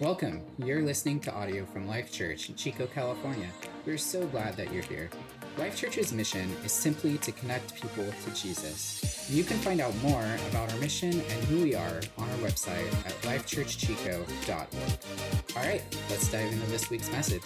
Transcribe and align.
Welcome. 0.00 0.42
You're 0.58 0.82
listening 0.82 1.18
to 1.20 1.32
audio 1.34 1.64
from 1.66 1.88
Life 1.88 2.12
Church 2.12 2.48
in 2.48 2.54
Chico, 2.54 2.86
California. 2.86 3.48
We're 3.84 3.98
so 3.98 4.24
glad 4.28 4.56
that 4.56 4.72
you're 4.72 4.84
here. 4.84 5.10
Life 5.56 5.76
Church's 5.76 6.12
mission 6.12 6.54
is 6.64 6.70
simply 6.70 7.18
to 7.18 7.32
connect 7.32 7.74
people 7.74 8.04
to 8.04 8.30
Jesus. 8.32 9.28
You 9.28 9.42
can 9.42 9.56
find 9.56 9.80
out 9.80 9.92
more 9.96 10.24
about 10.50 10.72
our 10.72 10.78
mission 10.78 11.10
and 11.10 11.44
who 11.46 11.64
we 11.64 11.74
are 11.74 12.00
on 12.16 12.30
our 12.30 12.36
website 12.36 12.86
at 13.06 13.12
lifechurchchico.org. 13.22 15.56
All 15.56 15.68
right, 15.68 15.82
let's 16.08 16.30
dive 16.30 16.52
into 16.52 16.66
this 16.66 16.90
week's 16.90 17.10
message. 17.10 17.42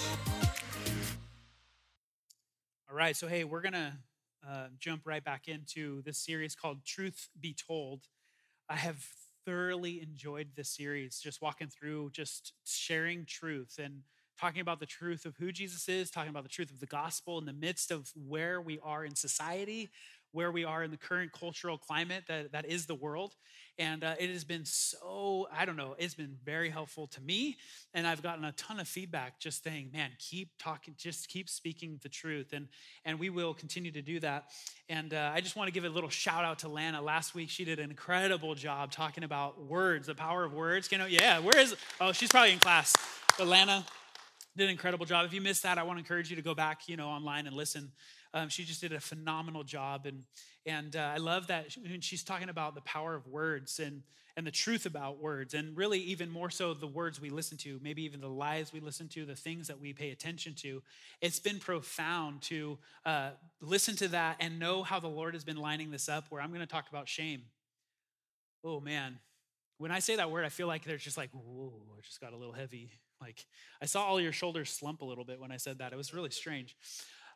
All 2.91 2.95
right, 2.95 3.17
so 3.17 3.29
hey, 3.29 3.45
we're 3.45 3.63
going 3.63 3.73
to 3.73 3.95
uh, 4.47 4.67
jump 4.79 5.07
right 5.07 5.25
back 5.25 5.49
into 5.49 6.03
this 6.03 6.19
series 6.19 6.55
called 6.55 6.85
Truth 6.85 7.31
Be 7.41 7.55
Told. 7.55 8.09
I 8.69 8.77
have 8.77 9.07
thoroughly 9.45 10.01
enjoyed 10.01 10.49
this 10.57 10.71
series, 10.71 11.21
just 11.21 11.43
walking 11.43 11.69
through, 11.69 12.11
just 12.13 12.53
sharing 12.65 13.25
truth 13.25 13.79
and 13.83 14.03
talking 14.41 14.61
about 14.61 14.81
the 14.81 14.87
truth 14.87 15.25
of 15.25 15.37
who 15.37 15.53
Jesus 15.53 15.89
is, 15.89 16.11
talking 16.11 16.31
about 16.31 16.43
the 16.43 16.49
truth 16.49 16.71
of 16.71 16.81
the 16.81 16.87
gospel 16.87 17.39
in 17.39 17.45
the 17.45 17.53
midst 17.53 17.91
of 17.91 18.11
where 18.15 18.61
we 18.61 18.79
are 18.83 19.05
in 19.05 19.15
society, 19.15 19.91
where 20.33 20.51
we 20.51 20.65
are 20.65 20.83
in 20.83 20.91
the 20.91 20.97
current 20.97 21.33
cultural 21.33 21.79
climate 21.79 22.25
that, 22.29 22.53
that 22.53 22.67
is 22.67 22.87
the 22.87 22.95
world. 22.95 23.35
And 23.79 24.05
uh, 24.05 24.15
it 24.19 24.29
has 24.29 24.45
been 24.45 24.65
so, 24.65 25.49
I 25.55 25.65
don't 25.65 25.77
know, 25.77 25.95
it's 25.99 26.15
been 26.15 26.37
very 26.45 26.69
helpful 26.69 27.07
to 27.09 27.21
me. 27.23 27.57
And 27.95 28.07
I've 28.07 28.23
gotten 28.23 28.45
a 28.45 28.53
ton 28.53 28.81
of 28.81 28.89
feedback 28.89 29.41
just 29.41 29.65
saying, 29.65 29.91
man, 29.93 30.11
keep 30.19 30.51
talking, 30.59 30.95
just 30.99 31.29
keep 31.29 31.49
speaking 31.49 31.99
the 32.03 32.09
truth. 32.09 32.53
And, 32.53 32.69
and 33.05 33.19
we 33.19 33.31
will 33.31 33.55
continue 33.55 33.91
to 33.93 34.03
do 34.03 34.21
that. 34.21 34.45
And 34.89 35.15
uh, 35.15 35.31
I 35.35 35.41
just 35.41 35.57
want 35.57 35.69
to 35.69 35.73
give 35.73 35.85
a 35.85 35.89
little 35.89 36.11
shout 36.11 36.45
out 36.45 36.61
to 36.61 36.69
Lana. 36.69 37.01
Last 37.01 37.35
week, 37.35 37.49
she 37.49 37.65
did 37.65 37.79
an 37.79 37.91
incredible 37.91 38.55
job 38.55 38.91
talking 38.91 39.25
about 39.25 39.65
words, 39.65 40.07
the 40.07 40.15
power 40.15 40.45
of 40.45 40.53
words. 40.53 40.91
You 40.93 40.99
know, 40.99 41.07
yeah, 41.07 41.39
where 41.39 41.59
is, 41.59 41.75
oh, 42.01 42.13
she's 42.13 42.29
probably 42.29 42.53
in 42.53 42.59
class. 42.59 42.95
But 43.39 43.47
Lana 43.47 43.87
did 44.57 44.65
an 44.65 44.71
incredible 44.71 45.07
job. 45.07 45.25
If 45.25 45.33
you 45.33 45.41
missed 45.41 45.63
that, 45.63 45.79
I 45.79 45.83
want 45.83 45.97
to 45.97 46.01
encourage 46.01 46.29
you 46.29 46.37
to 46.37 46.43
go 46.43 46.55
back, 46.55 46.89
you 46.89 46.97
know, 46.97 47.09
online 47.09 47.47
and 47.47 47.57
listen. 47.57 47.91
Um, 48.35 48.49
she 48.49 48.65
just 48.65 48.81
did 48.81 48.93
a 48.93 49.01
phenomenal 49.01 49.63
job, 49.63 50.07
and 50.07 50.25
and 50.65 50.97
uh, 50.97 51.13
I 51.15 51.19
love 51.19 51.49
that 51.49 51.77
when 51.83 52.01
she's 52.01 52.25
talking 52.25 52.49
about 52.49 52.75
the 52.75 52.81
power 52.83 53.15
of 53.15 53.27
words 53.27 53.79
and 53.79 54.03
and 54.37 54.47
the 54.47 54.51
truth 54.51 54.87
about 54.87 55.19
words, 55.21 55.53
and 55.53 55.77
really 55.77 55.99
even 56.01 56.31
more 56.31 56.49
so 56.49 56.73
the 56.73 56.87
words 56.87 57.21
we 57.21 57.29
listen 57.29 57.59
to, 57.59 57.79
maybe 57.83 58.03
even 58.05 58.21
the 58.21 58.29
lies 58.29 58.73
we 58.73 58.81
listen 58.81 59.09
to, 59.09 59.27
the 59.27 59.37
things 59.37 59.69
that 59.69 59.79
we 59.79 59.93
pay 59.93 60.11
attention 60.11 60.55
to. 60.55 60.83
It's 61.21 61.39
been 61.39 61.59
profound 61.59 62.41
to 62.43 62.79
uh, 63.05 63.31
listen 63.61 63.97
to 63.97 64.09
that 64.09 64.37
and 64.41 64.59
know 64.59 64.83
how 64.83 65.01
the 65.01 65.09
Lord 65.09 65.35
has 65.35 65.45
been 65.45 65.59
lining 65.59 65.91
this 65.91 66.09
up. 66.09 66.25
Where 66.31 66.41
I'm 66.41 66.49
going 66.49 66.61
to 66.61 66.67
talk 66.67 66.89
about 66.89 67.09
shame. 67.09 67.43
Oh 68.65 68.81
man, 68.81 69.19
when 69.77 69.91
I 69.91 69.99
say 69.99 70.17
that 70.17 70.31
word, 70.31 70.45
I 70.45 70.49
feel 70.49 70.69
like 70.69 70.85
there's 70.85 71.03
just 71.03 71.19
like, 71.19 71.31
whoa, 71.33 71.73
it 71.99 72.05
just 72.05 72.21
got 72.21 72.33
a 72.33 72.37
little 72.37 72.55
heavy. 72.55 72.93
Like 73.21 73.45
I 73.81 73.87
saw 73.87 74.05
all 74.05 74.21
your 74.21 74.33
shoulders 74.33 74.71
slump 74.71 75.03
a 75.03 75.05
little 75.05 75.25
bit 75.25 75.41
when 75.41 75.53
I 75.53 75.57
said 75.57 75.79
that. 75.79 75.93
It 75.93 75.97
was 75.97 76.15
really 76.15 76.31
strange. 76.31 76.77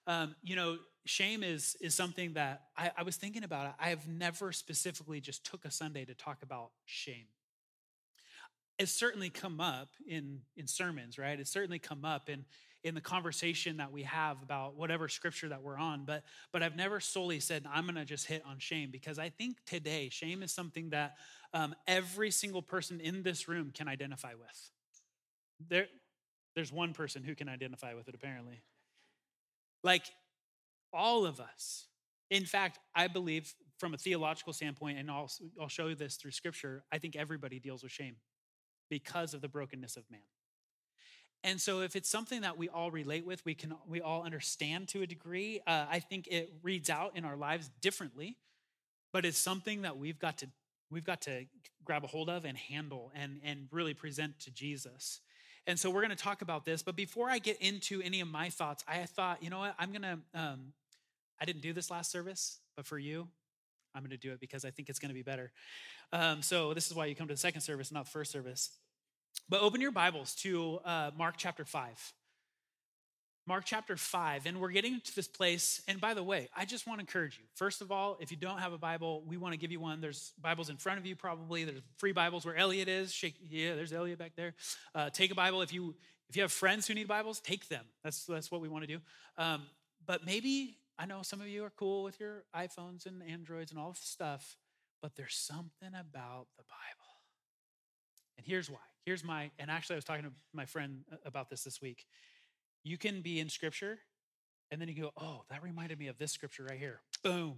Um, 0.06 0.34
you 0.42 0.56
know, 0.56 0.78
shame 1.04 1.42
is 1.42 1.76
is 1.80 1.94
something 1.94 2.34
that 2.34 2.62
I, 2.76 2.90
I 2.98 3.02
was 3.02 3.16
thinking 3.16 3.44
about. 3.44 3.74
I 3.78 3.90
have 3.90 4.06
never 4.08 4.52
specifically 4.52 5.20
just 5.20 5.44
took 5.44 5.64
a 5.64 5.70
Sunday 5.70 6.04
to 6.04 6.14
talk 6.14 6.42
about 6.42 6.70
shame. 6.84 7.26
It's 8.78 8.92
certainly 8.92 9.30
come 9.30 9.60
up 9.60 9.88
in 10.06 10.40
in 10.56 10.66
sermons, 10.66 11.18
right? 11.18 11.38
It's 11.38 11.50
certainly 11.50 11.78
come 11.78 12.04
up 12.04 12.28
in 12.28 12.44
in 12.86 12.94
the 12.94 13.00
conversation 13.00 13.78
that 13.78 13.90
we 13.90 14.04
have 14.04 14.40
about 14.42 14.76
whatever 14.76 15.08
scripture 15.08 15.48
that 15.48 15.60
we're 15.60 15.76
on 15.76 16.04
but 16.04 16.22
but 16.52 16.62
i've 16.62 16.76
never 16.76 17.00
solely 17.00 17.40
said 17.40 17.64
i'm 17.72 17.84
going 17.84 17.96
to 17.96 18.04
just 18.04 18.26
hit 18.26 18.42
on 18.46 18.60
shame 18.60 18.90
because 18.92 19.18
i 19.18 19.28
think 19.28 19.56
today 19.66 20.08
shame 20.08 20.40
is 20.40 20.52
something 20.52 20.90
that 20.90 21.16
um, 21.52 21.74
every 21.88 22.30
single 22.30 22.62
person 22.62 23.00
in 23.00 23.24
this 23.24 23.48
room 23.48 23.72
can 23.74 23.88
identify 23.88 24.34
with 24.34 24.70
there 25.68 25.86
there's 26.54 26.70
one 26.70 26.92
person 26.92 27.24
who 27.24 27.34
can 27.34 27.48
identify 27.48 27.92
with 27.92 28.06
it 28.08 28.14
apparently 28.14 28.62
like 29.82 30.04
all 30.92 31.26
of 31.26 31.40
us. 31.40 31.86
In 32.30 32.44
fact, 32.44 32.78
I 32.94 33.06
believe 33.08 33.54
from 33.78 33.94
a 33.94 33.98
theological 33.98 34.52
standpoint, 34.52 34.98
and 34.98 35.10
I'll, 35.10 35.30
I'll 35.60 35.68
show 35.68 35.88
you 35.88 35.94
this 35.94 36.16
through 36.16 36.30
scripture, 36.32 36.84
I 36.90 36.98
think 36.98 37.14
everybody 37.14 37.58
deals 37.58 37.82
with 37.82 37.92
shame 37.92 38.16
because 38.88 39.34
of 39.34 39.40
the 39.40 39.48
brokenness 39.48 39.96
of 39.96 40.04
man. 40.10 40.20
And 41.44 41.60
so, 41.60 41.82
if 41.82 41.94
it's 41.94 42.08
something 42.08 42.40
that 42.40 42.58
we 42.58 42.68
all 42.68 42.90
relate 42.90 43.24
with, 43.24 43.44
we 43.44 43.54
can 43.54 43.74
we 43.86 44.00
all 44.00 44.24
understand 44.24 44.88
to 44.88 45.02
a 45.02 45.06
degree. 45.06 45.60
Uh, 45.66 45.86
I 45.88 46.00
think 46.00 46.26
it 46.28 46.52
reads 46.62 46.90
out 46.90 47.16
in 47.16 47.24
our 47.24 47.36
lives 47.36 47.70
differently, 47.80 48.36
but 49.12 49.24
it's 49.24 49.38
something 49.38 49.82
that 49.82 49.96
we've 49.96 50.18
got 50.18 50.38
to 50.38 50.48
we've 50.90 51.04
got 51.04 51.20
to 51.22 51.46
grab 51.84 52.02
a 52.02 52.06
hold 52.06 52.28
of 52.28 52.44
and 52.44 52.56
handle 52.56 53.12
and 53.14 53.40
and 53.44 53.68
really 53.70 53.94
present 53.94 54.40
to 54.40 54.50
Jesus. 54.50 55.20
And 55.66 55.78
so 55.78 55.90
we're 55.90 56.02
going 56.02 56.10
to 56.10 56.16
talk 56.16 56.42
about 56.42 56.64
this. 56.64 56.82
But 56.82 56.94
before 56.96 57.28
I 57.28 57.38
get 57.38 57.60
into 57.60 58.00
any 58.02 58.20
of 58.20 58.28
my 58.28 58.50
thoughts, 58.50 58.84
I 58.86 58.98
thought, 59.04 59.42
you 59.42 59.50
know 59.50 59.58
what? 59.58 59.74
I'm 59.78 59.90
going 59.90 60.02
to, 60.02 60.18
um, 60.34 60.72
I 61.40 61.44
didn't 61.44 61.62
do 61.62 61.72
this 61.72 61.90
last 61.90 62.10
service, 62.10 62.60
but 62.76 62.86
for 62.86 62.98
you, 62.98 63.28
I'm 63.94 64.02
going 64.02 64.10
to 64.10 64.16
do 64.16 64.32
it 64.32 64.40
because 64.40 64.64
I 64.64 64.70
think 64.70 64.88
it's 64.88 64.98
going 64.98 65.08
to 65.08 65.14
be 65.14 65.22
better. 65.22 65.50
Um, 66.12 66.42
so 66.42 66.74
this 66.74 66.86
is 66.86 66.94
why 66.94 67.06
you 67.06 67.14
come 67.14 67.26
to 67.28 67.34
the 67.34 67.38
second 67.38 67.62
service, 67.62 67.90
not 67.90 68.04
the 68.04 68.10
first 68.10 68.30
service. 68.30 68.70
But 69.48 69.60
open 69.60 69.80
your 69.80 69.92
Bibles 69.92 70.34
to 70.36 70.78
uh, 70.84 71.10
Mark 71.16 71.34
chapter 71.36 71.64
5. 71.64 72.12
Mark 73.48 73.64
chapter 73.64 73.96
5, 73.96 74.46
and 74.46 74.60
we're 74.60 74.72
getting 74.72 75.00
to 75.00 75.14
this 75.14 75.28
place. 75.28 75.80
And 75.86 76.00
by 76.00 76.14
the 76.14 76.22
way, 76.22 76.48
I 76.56 76.64
just 76.64 76.84
want 76.84 76.98
to 76.98 77.02
encourage 77.02 77.38
you. 77.38 77.44
First 77.54 77.80
of 77.80 77.92
all, 77.92 78.16
if 78.18 78.32
you 78.32 78.36
don't 78.36 78.58
have 78.58 78.72
a 78.72 78.78
Bible, 78.78 79.22
we 79.24 79.36
want 79.36 79.52
to 79.52 79.56
give 79.56 79.70
you 79.70 79.78
one. 79.78 80.00
There's 80.00 80.32
Bibles 80.42 80.68
in 80.68 80.76
front 80.78 80.98
of 80.98 81.06
you, 81.06 81.14
probably. 81.14 81.62
There's 81.62 81.80
free 81.96 82.10
Bibles 82.10 82.44
where 82.44 82.56
Elliot 82.56 82.88
is. 82.88 83.12
Shake, 83.12 83.36
yeah, 83.48 83.76
there's 83.76 83.92
Elliot 83.92 84.18
back 84.18 84.32
there. 84.34 84.54
Uh, 84.96 85.10
take 85.10 85.30
a 85.30 85.36
Bible. 85.36 85.62
If 85.62 85.72
you 85.72 85.94
if 86.28 86.34
you 86.34 86.42
have 86.42 86.50
friends 86.50 86.88
who 86.88 86.94
need 86.94 87.06
Bibles, 87.06 87.38
take 87.38 87.68
them. 87.68 87.84
That's 88.02 88.24
that's 88.24 88.50
what 88.50 88.60
we 88.60 88.68
want 88.68 88.82
to 88.82 88.88
do. 88.88 89.00
Um, 89.38 89.62
but 90.04 90.26
maybe 90.26 90.78
I 90.98 91.06
know 91.06 91.22
some 91.22 91.40
of 91.40 91.46
you 91.46 91.62
are 91.62 91.72
cool 91.76 92.02
with 92.02 92.18
your 92.18 92.42
iPhones 92.52 93.06
and 93.06 93.22
Androids 93.22 93.70
and 93.70 93.78
all 93.78 93.90
this 93.90 94.00
stuff, 94.00 94.56
but 95.00 95.14
there's 95.14 95.36
something 95.36 95.94
about 95.94 96.48
the 96.56 96.64
Bible. 96.64 97.12
And 98.38 98.44
here's 98.44 98.68
why. 98.68 98.78
Here's 99.04 99.22
my, 99.22 99.52
and 99.60 99.70
actually, 99.70 99.94
I 99.94 99.98
was 99.98 100.04
talking 100.04 100.24
to 100.24 100.32
my 100.52 100.64
friend 100.64 101.04
about 101.24 101.48
this 101.48 101.62
this 101.62 101.80
week 101.80 102.06
you 102.86 102.96
can 102.96 103.20
be 103.20 103.40
in 103.40 103.48
scripture 103.48 103.98
and 104.70 104.80
then 104.80 104.88
you 104.88 104.94
go, 104.94 105.10
oh, 105.20 105.42
that 105.50 105.62
reminded 105.62 105.98
me 105.98 106.06
of 106.06 106.18
this 106.18 106.30
scripture 106.30 106.64
right 106.64 106.78
here. 106.78 107.00
Boom. 107.24 107.56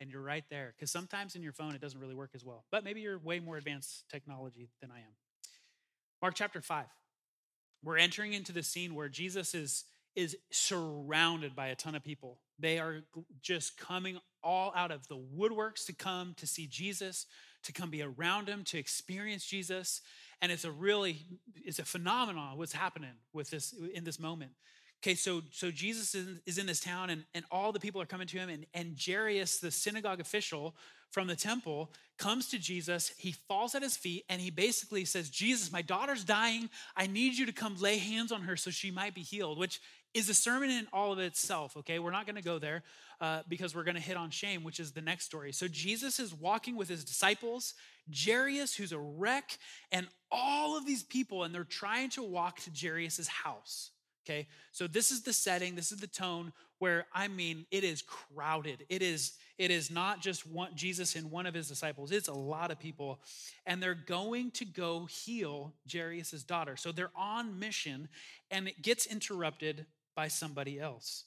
And 0.00 0.10
you're 0.10 0.22
right 0.22 0.44
there. 0.50 0.74
Because 0.76 0.90
sometimes 0.90 1.34
in 1.34 1.42
your 1.42 1.52
phone, 1.52 1.74
it 1.74 1.80
doesn't 1.80 1.98
really 1.98 2.14
work 2.14 2.30
as 2.34 2.44
well. 2.44 2.64
But 2.70 2.84
maybe 2.84 3.00
you're 3.00 3.18
way 3.18 3.40
more 3.40 3.56
advanced 3.56 4.04
technology 4.10 4.68
than 4.80 4.90
I 4.90 4.98
am. 4.98 5.14
Mark 6.20 6.34
chapter 6.34 6.60
5. 6.60 6.84
We're 7.82 7.96
entering 7.96 8.34
into 8.34 8.52
the 8.52 8.62
scene 8.62 8.94
where 8.94 9.08
Jesus 9.08 9.54
is, 9.54 9.84
is 10.14 10.36
surrounded 10.50 11.56
by 11.56 11.68
a 11.68 11.74
ton 11.74 11.94
of 11.94 12.04
people. 12.04 12.38
They 12.58 12.78
are 12.78 13.00
just 13.40 13.78
coming 13.78 14.18
all 14.42 14.72
out 14.76 14.90
of 14.90 15.08
the 15.08 15.16
woodworks 15.16 15.86
to 15.86 15.94
come 15.94 16.34
to 16.36 16.46
see 16.46 16.66
Jesus, 16.66 17.26
to 17.64 17.72
come 17.72 17.90
be 17.90 18.02
around 18.02 18.48
him, 18.48 18.64
to 18.64 18.78
experience 18.78 19.46
Jesus 19.46 20.02
and 20.42 20.50
it's 20.52 20.64
a 20.64 20.70
really 20.70 21.20
it's 21.64 21.78
a 21.78 21.84
phenomenon 21.84 22.58
what's 22.58 22.72
happening 22.72 23.12
with 23.32 23.48
this 23.48 23.74
in 23.94 24.04
this 24.04 24.18
moment. 24.18 24.50
Okay 25.02 25.14
so 25.14 25.42
so 25.50 25.70
jesus 25.70 26.14
is, 26.14 26.58
in 26.58 26.66
this 26.66 26.80
town 26.80 27.08
and, 27.08 27.24
and 27.34 27.44
all 27.50 27.72
the 27.72 27.80
people 27.80 28.02
are 28.02 28.06
coming 28.06 28.26
to 28.26 28.36
him 28.36 28.48
and, 28.48 28.66
and 28.74 28.96
jairus 29.00 29.58
the 29.58 29.70
synagogue 29.70 30.20
official 30.20 30.76
from 31.10 31.26
the 31.26 31.36
temple 31.36 31.90
comes 32.18 32.48
to 32.48 32.58
jesus. 32.58 33.12
He 33.16 33.32
falls 33.32 33.74
at 33.74 33.82
his 33.82 33.96
feet 33.96 34.24
and 34.28 34.40
he 34.40 34.50
basically 34.50 35.04
says 35.04 35.30
jesus 35.30 35.72
my 35.72 35.82
daughter's 35.82 36.24
dying. 36.24 36.68
I 36.96 37.06
need 37.06 37.38
you 37.38 37.46
to 37.46 37.52
come 37.52 37.76
lay 37.80 37.98
hands 37.98 38.32
on 38.32 38.42
her 38.42 38.56
so 38.56 38.70
she 38.70 38.90
might 38.90 39.14
be 39.14 39.22
healed 39.22 39.58
which 39.58 39.80
is 40.14 40.28
a 40.28 40.34
sermon 40.34 40.70
in 40.70 40.86
all 40.92 41.12
of 41.12 41.18
itself 41.18 41.76
okay 41.76 41.98
we're 41.98 42.10
not 42.10 42.26
going 42.26 42.36
to 42.36 42.42
go 42.42 42.58
there 42.58 42.82
uh, 43.20 43.42
because 43.48 43.74
we're 43.74 43.84
going 43.84 43.94
to 43.94 44.00
hit 44.00 44.16
on 44.16 44.30
shame 44.30 44.64
which 44.64 44.80
is 44.80 44.92
the 44.92 45.00
next 45.00 45.24
story 45.24 45.52
so 45.52 45.68
jesus 45.68 46.18
is 46.18 46.34
walking 46.34 46.76
with 46.76 46.88
his 46.88 47.04
disciples 47.04 47.74
Jairus, 48.10 48.74
who's 48.74 48.92
a 48.92 48.98
wreck, 48.98 49.58
and 49.90 50.08
all 50.30 50.76
of 50.76 50.86
these 50.86 51.02
people, 51.02 51.44
and 51.44 51.54
they're 51.54 51.64
trying 51.64 52.10
to 52.10 52.22
walk 52.22 52.60
to 52.60 52.70
Jairus's 52.70 53.28
house. 53.28 53.90
Okay, 54.24 54.46
so 54.70 54.86
this 54.86 55.10
is 55.10 55.22
the 55.22 55.32
setting, 55.32 55.74
this 55.74 55.90
is 55.90 55.98
the 55.98 56.06
tone 56.06 56.52
where 56.78 57.06
I 57.12 57.26
mean 57.26 57.66
it 57.72 57.82
is 57.82 58.02
crowded. 58.02 58.84
It 58.88 59.02
is 59.02 59.32
it 59.58 59.70
is 59.70 59.90
not 59.90 60.20
just 60.20 60.46
one 60.46 60.70
Jesus 60.74 61.16
and 61.16 61.30
one 61.30 61.46
of 61.46 61.54
his 61.54 61.68
disciples. 61.68 62.12
It's 62.12 62.28
a 62.28 62.32
lot 62.32 62.70
of 62.70 62.78
people, 62.78 63.20
and 63.66 63.82
they're 63.82 63.94
going 63.94 64.52
to 64.52 64.64
go 64.64 65.06
heal 65.06 65.74
Jairus's 65.92 66.44
daughter. 66.44 66.76
So 66.76 66.92
they're 66.92 67.10
on 67.16 67.58
mission, 67.58 68.08
and 68.50 68.68
it 68.68 68.80
gets 68.80 69.06
interrupted 69.06 69.86
by 70.14 70.28
somebody 70.28 70.78
else. 70.78 71.24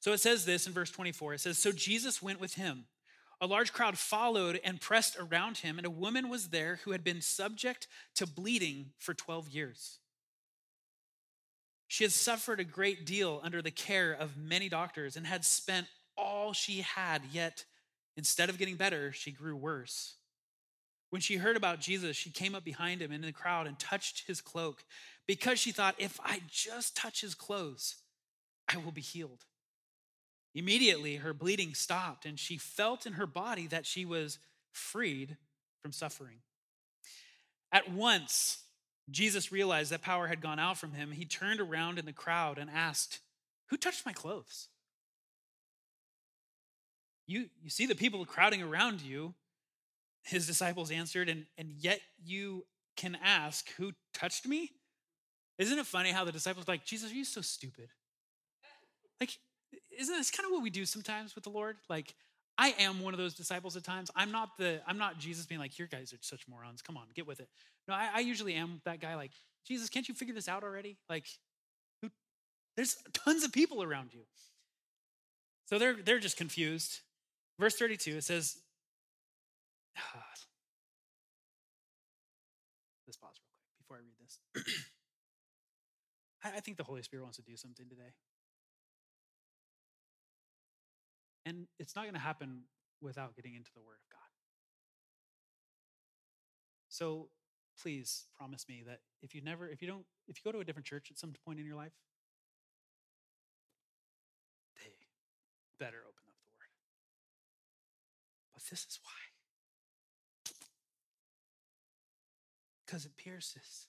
So 0.00 0.12
it 0.12 0.20
says 0.20 0.44
this 0.44 0.66
in 0.66 0.72
verse 0.72 0.90
24. 0.90 1.34
It 1.34 1.40
says, 1.40 1.58
So 1.58 1.72
Jesus 1.72 2.22
went 2.22 2.40
with 2.40 2.54
him 2.54 2.86
a 3.40 3.46
large 3.46 3.72
crowd 3.72 3.98
followed 3.98 4.60
and 4.64 4.80
pressed 4.80 5.16
around 5.18 5.58
him, 5.58 5.76
and 5.78 5.86
a 5.86 5.90
woman 5.90 6.28
was 6.28 6.48
there 6.48 6.80
who 6.84 6.92
had 6.92 7.04
been 7.04 7.20
subject 7.20 7.88
to 8.16 8.26
bleeding 8.26 8.86
for 8.98 9.12
12 9.12 9.50
years. 9.50 9.98
She 11.86 12.04
had 12.04 12.12
suffered 12.12 12.58
a 12.58 12.64
great 12.64 13.04
deal 13.04 13.40
under 13.42 13.60
the 13.60 13.70
care 13.70 14.12
of 14.12 14.36
many 14.36 14.68
doctors 14.68 15.16
and 15.16 15.26
had 15.26 15.44
spent 15.44 15.86
all 16.16 16.52
she 16.52 16.80
had, 16.80 17.22
yet 17.32 17.64
instead 18.16 18.48
of 18.48 18.58
getting 18.58 18.76
better, 18.76 19.12
she 19.12 19.30
grew 19.30 19.56
worse. 19.56 20.14
When 21.14 21.20
she 21.20 21.36
heard 21.36 21.56
about 21.56 21.78
Jesus, 21.78 22.16
she 22.16 22.30
came 22.30 22.56
up 22.56 22.64
behind 22.64 23.00
him 23.00 23.12
in 23.12 23.20
the 23.20 23.30
crowd 23.30 23.68
and 23.68 23.78
touched 23.78 24.26
his 24.26 24.40
cloak 24.40 24.82
because 25.28 25.60
she 25.60 25.70
thought, 25.70 25.94
if 25.96 26.18
I 26.24 26.40
just 26.50 26.96
touch 26.96 27.20
his 27.20 27.36
clothes, 27.36 27.98
I 28.68 28.78
will 28.78 28.90
be 28.90 29.00
healed. 29.00 29.44
Immediately, 30.56 31.18
her 31.18 31.32
bleeding 31.32 31.72
stopped, 31.72 32.26
and 32.26 32.36
she 32.36 32.58
felt 32.58 33.06
in 33.06 33.12
her 33.12 33.28
body 33.28 33.68
that 33.68 33.86
she 33.86 34.04
was 34.04 34.40
freed 34.72 35.36
from 35.82 35.92
suffering. 35.92 36.38
At 37.70 37.92
once, 37.92 38.64
Jesus 39.08 39.52
realized 39.52 39.92
that 39.92 40.02
power 40.02 40.26
had 40.26 40.40
gone 40.40 40.58
out 40.58 40.78
from 40.78 40.94
him. 40.94 41.12
He 41.12 41.26
turned 41.26 41.60
around 41.60 42.00
in 42.00 42.06
the 42.06 42.12
crowd 42.12 42.58
and 42.58 42.68
asked, 42.68 43.20
Who 43.66 43.76
touched 43.76 44.04
my 44.04 44.12
clothes? 44.12 44.66
You, 47.28 47.50
you 47.62 47.70
see 47.70 47.86
the 47.86 47.94
people 47.94 48.26
crowding 48.26 48.64
around 48.64 49.00
you. 49.00 49.34
His 50.24 50.46
disciples 50.46 50.90
answered, 50.90 51.28
and, 51.28 51.46
and 51.58 51.70
yet 51.70 52.00
you 52.24 52.64
can 52.96 53.16
ask, 53.22 53.70
Who 53.76 53.92
touched 54.12 54.46
me? 54.46 54.70
Isn't 55.58 55.78
it 55.78 55.86
funny 55.86 56.10
how 56.10 56.24
the 56.24 56.32
disciples 56.32 56.66
like, 56.66 56.84
Jesus, 56.84 57.12
are 57.12 57.14
you 57.14 57.24
so 57.24 57.40
stupid? 57.40 57.90
Like, 59.20 59.30
isn't 59.96 60.14
this 60.14 60.30
kind 60.30 60.46
of 60.46 60.52
what 60.52 60.62
we 60.62 60.70
do 60.70 60.84
sometimes 60.84 61.34
with 61.34 61.44
the 61.44 61.50
Lord? 61.50 61.76
Like, 61.88 62.14
I 62.58 62.74
am 62.78 63.00
one 63.00 63.14
of 63.14 63.18
those 63.18 63.34
disciples 63.34 63.76
at 63.76 63.84
times. 63.84 64.10
I'm 64.16 64.32
not 64.32 64.56
the, 64.58 64.80
I'm 64.86 64.98
not 64.98 65.18
Jesus 65.18 65.46
being 65.46 65.60
like, 65.60 65.78
your 65.78 65.88
guys 65.88 66.12
are 66.12 66.18
such 66.20 66.46
morons. 66.48 66.82
Come 66.82 66.96
on, 66.96 67.04
get 67.14 67.26
with 67.26 67.40
it. 67.40 67.48
No, 67.86 67.94
I, 67.94 68.08
I 68.14 68.20
usually 68.20 68.54
am 68.54 68.80
that 68.84 69.00
guy 69.00 69.14
like, 69.14 69.32
Jesus, 69.66 69.88
can't 69.88 70.08
you 70.08 70.14
figure 70.14 70.34
this 70.34 70.48
out 70.48 70.62
already? 70.62 70.96
Like, 71.08 71.26
who, 72.02 72.10
there's 72.76 72.96
tons 73.12 73.44
of 73.44 73.52
people 73.52 73.82
around 73.82 74.12
you. 74.12 74.22
So 75.66 75.78
they're 75.78 75.96
they're 75.96 76.18
just 76.18 76.36
confused. 76.36 77.00
Verse 77.58 77.76
32, 77.76 78.16
it 78.16 78.24
says, 78.24 78.58
let's 83.06 83.16
pause 83.16 83.36
real 83.38 83.50
quick 83.50 83.64
before 83.78 83.96
I 83.96 84.00
read 84.00 84.18
this. 84.20 84.38
I, 86.44 86.58
I 86.58 86.60
think 86.60 86.76
the 86.76 86.84
Holy 86.84 87.02
Spirit 87.02 87.22
wants 87.22 87.36
to 87.38 87.42
do 87.42 87.56
something 87.56 87.88
today. 87.88 88.12
And 91.46 91.66
it's 91.78 91.94
not 91.94 92.02
going 92.02 92.14
to 92.14 92.20
happen 92.20 92.62
without 93.00 93.36
getting 93.36 93.54
into 93.54 93.70
the 93.74 93.82
Word 93.82 93.98
of 94.00 94.08
God. 94.10 94.20
So 96.88 97.28
please 97.80 98.26
promise 98.36 98.66
me 98.68 98.82
that 98.86 99.00
if 99.22 99.34
you 99.34 99.42
never, 99.42 99.68
if 99.68 99.82
you 99.82 99.88
don't, 99.88 100.04
if 100.28 100.38
you 100.38 100.42
go 100.44 100.52
to 100.52 100.60
a 100.60 100.64
different 100.64 100.86
church 100.86 101.08
at 101.10 101.18
some 101.18 101.34
point 101.44 101.58
in 101.58 101.66
your 101.66 101.76
life, 101.76 101.92
they 104.76 104.92
better 105.78 105.98
open 105.98 106.24
up 106.28 106.38
the 106.44 106.52
Word. 106.54 106.70
But 108.54 108.62
this 108.70 108.86
is 108.88 108.98
why. 109.02 109.33
Because 112.94 113.06
it 113.06 113.16
pierces 113.16 113.88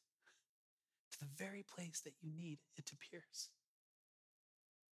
to 1.11 1.19
the 1.19 1.27
very 1.37 1.63
place 1.63 2.01
that 2.05 2.15
you 2.23 2.31
need 2.35 2.57
it 2.75 2.87
to 2.87 2.95
pierce. 3.11 3.49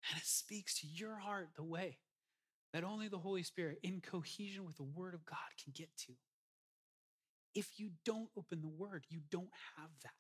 And 0.08 0.20
it 0.20 0.28
speaks 0.28 0.80
to 0.82 0.88
your 0.88 1.18
heart 1.18 1.50
the 1.56 1.64
way 1.64 1.98
that 2.74 2.84
only 2.84 3.08
the 3.08 3.18
Holy 3.18 3.42
Spirit, 3.42 3.80
in 3.82 4.02
cohesion 4.02 4.66
with 4.66 4.78
the 4.78 4.84
Word 4.84 5.16
of 5.16 5.26
God, 5.26 5.38
can 5.64 5.74
get 5.76 5.90
to. 6.06 6.14
If 7.56 7.80
you 7.80 7.90
don't 8.06 8.30
open 8.38 8.62
the 8.62 8.68
Word, 8.68 9.06
you 9.10 9.22
don't 9.32 9.50
have 9.78 9.90
that. 10.04 10.12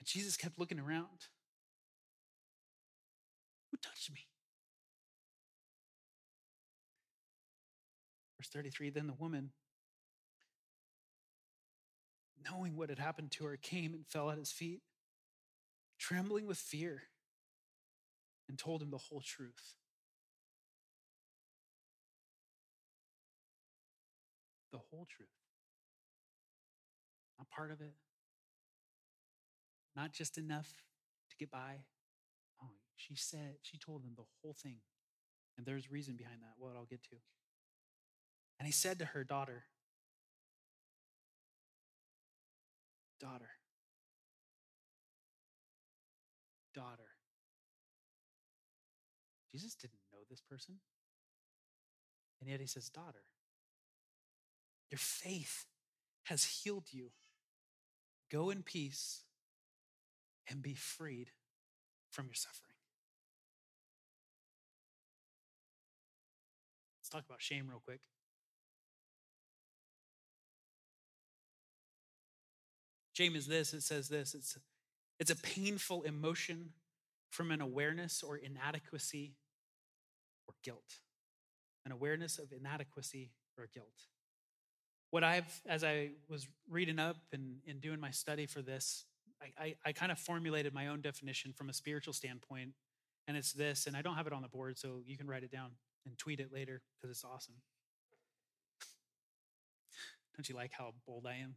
And 0.00 0.06
Jesus 0.06 0.36
kept 0.36 0.58
looking 0.58 0.78
around. 0.78 1.28
Who 3.70 3.78
touched 3.78 4.12
me? 4.12 4.29
Verse 8.40 8.48
33 8.48 8.88
Then 8.88 9.06
the 9.06 9.12
woman, 9.12 9.50
knowing 12.50 12.74
what 12.74 12.88
had 12.88 12.98
happened 12.98 13.32
to 13.32 13.44
her, 13.44 13.58
came 13.58 13.92
and 13.92 14.06
fell 14.06 14.30
at 14.30 14.38
his 14.38 14.50
feet, 14.50 14.80
trembling 15.98 16.46
with 16.46 16.56
fear 16.56 17.02
and 18.48 18.58
told 18.58 18.80
him 18.80 18.90
the 18.90 18.96
whole 18.96 19.20
truth. 19.20 19.76
The 24.72 24.78
whole 24.78 25.06
truth. 25.14 25.28
Not 27.38 27.50
part 27.50 27.70
of 27.70 27.82
it, 27.82 27.92
not 29.94 30.14
just 30.14 30.38
enough 30.38 30.72
to 31.28 31.36
get 31.36 31.50
by. 31.50 31.80
Oh, 32.62 32.70
she 32.96 33.16
said, 33.16 33.56
she 33.60 33.76
told 33.76 34.02
him 34.02 34.12
the 34.16 34.24
whole 34.40 34.56
thing. 34.62 34.76
And 35.58 35.66
there's 35.66 35.90
reason 35.90 36.16
behind 36.16 36.40
that, 36.40 36.54
what 36.56 36.72
I'll 36.74 36.86
get 36.86 37.02
to. 37.10 37.16
And 38.60 38.66
he 38.66 38.72
said 38.72 38.98
to 38.98 39.06
her 39.06 39.24
daughter, 39.24 39.64
Daughter, 43.18 43.48
daughter, 46.74 47.08
Jesus 49.50 49.74
didn't 49.74 50.00
know 50.12 50.18
this 50.28 50.42
person. 50.42 50.76
And 52.40 52.50
yet 52.50 52.60
he 52.60 52.66
says, 52.66 52.90
Daughter, 52.90 53.24
your 54.90 54.98
faith 54.98 55.64
has 56.24 56.44
healed 56.44 56.88
you. 56.90 57.12
Go 58.30 58.50
in 58.50 58.62
peace 58.62 59.22
and 60.50 60.60
be 60.60 60.74
freed 60.74 61.30
from 62.10 62.26
your 62.26 62.34
suffering. 62.34 62.76
Let's 66.98 67.08
talk 67.08 67.24
about 67.26 67.40
shame 67.40 67.66
real 67.68 67.82
quick. 67.82 68.00
Shame 73.20 73.36
is 73.36 73.46
this 73.46 73.74
it 73.74 73.82
says 73.82 74.08
this 74.08 74.34
it's, 74.34 74.56
it's 75.18 75.30
a 75.30 75.36
painful 75.36 76.04
emotion 76.04 76.70
from 77.28 77.50
an 77.50 77.60
awareness 77.60 78.22
or 78.22 78.38
inadequacy 78.38 79.34
or 80.48 80.54
guilt. 80.64 81.00
An 81.84 81.92
awareness 81.92 82.38
of 82.38 82.50
inadequacy 82.50 83.32
or 83.58 83.68
guilt. 83.74 84.06
What 85.10 85.22
I've, 85.22 85.60
as 85.68 85.84
I 85.84 86.12
was 86.30 86.48
reading 86.70 86.98
up 86.98 87.18
and, 87.30 87.56
and 87.68 87.82
doing 87.82 88.00
my 88.00 88.10
study 88.10 88.46
for 88.46 88.62
this, 88.62 89.04
I, 89.42 89.64
I, 89.64 89.74
I 89.84 89.92
kind 89.92 90.10
of 90.10 90.18
formulated 90.18 90.72
my 90.72 90.86
own 90.86 91.02
definition 91.02 91.52
from 91.52 91.68
a 91.68 91.74
spiritual 91.74 92.14
standpoint. 92.14 92.70
And 93.28 93.36
it's 93.36 93.52
this, 93.52 93.86
and 93.86 93.98
I 93.98 94.00
don't 94.00 94.14
have 94.14 94.28
it 94.28 94.32
on 94.32 94.40
the 94.40 94.48
board, 94.48 94.78
so 94.78 95.02
you 95.04 95.18
can 95.18 95.26
write 95.26 95.42
it 95.42 95.52
down 95.52 95.72
and 96.06 96.16
tweet 96.16 96.40
it 96.40 96.54
later 96.54 96.80
because 96.96 97.14
it's 97.14 97.24
awesome. 97.24 97.56
Don't 100.34 100.48
you 100.48 100.54
like 100.54 100.72
how 100.72 100.94
bold 101.06 101.26
I 101.26 101.36
am? 101.42 101.56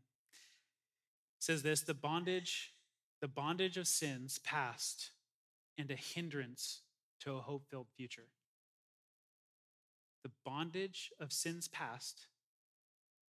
Says 1.44 1.62
this 1.62 1.82
the 1.82 1.94
bondage, 1.94 2.72
the 3.20 3.28
bondage 3.28 3.76
of 3.76 3.86
sins 3.86 4.40
past 4.46 5.12
and 5.78 5.92
a 5.92 5.96
hindrance 5.96 6.84
to 7.20 7.36
a 7.36 7.42
hope 7.42 7.66
filled 7.70 7.90
future. 7.98 8.30
The 10.24 10.32
bondage 10.46 11.12
of 11.20 11.34
sins 11.34 11.68
past, 11.68 12.28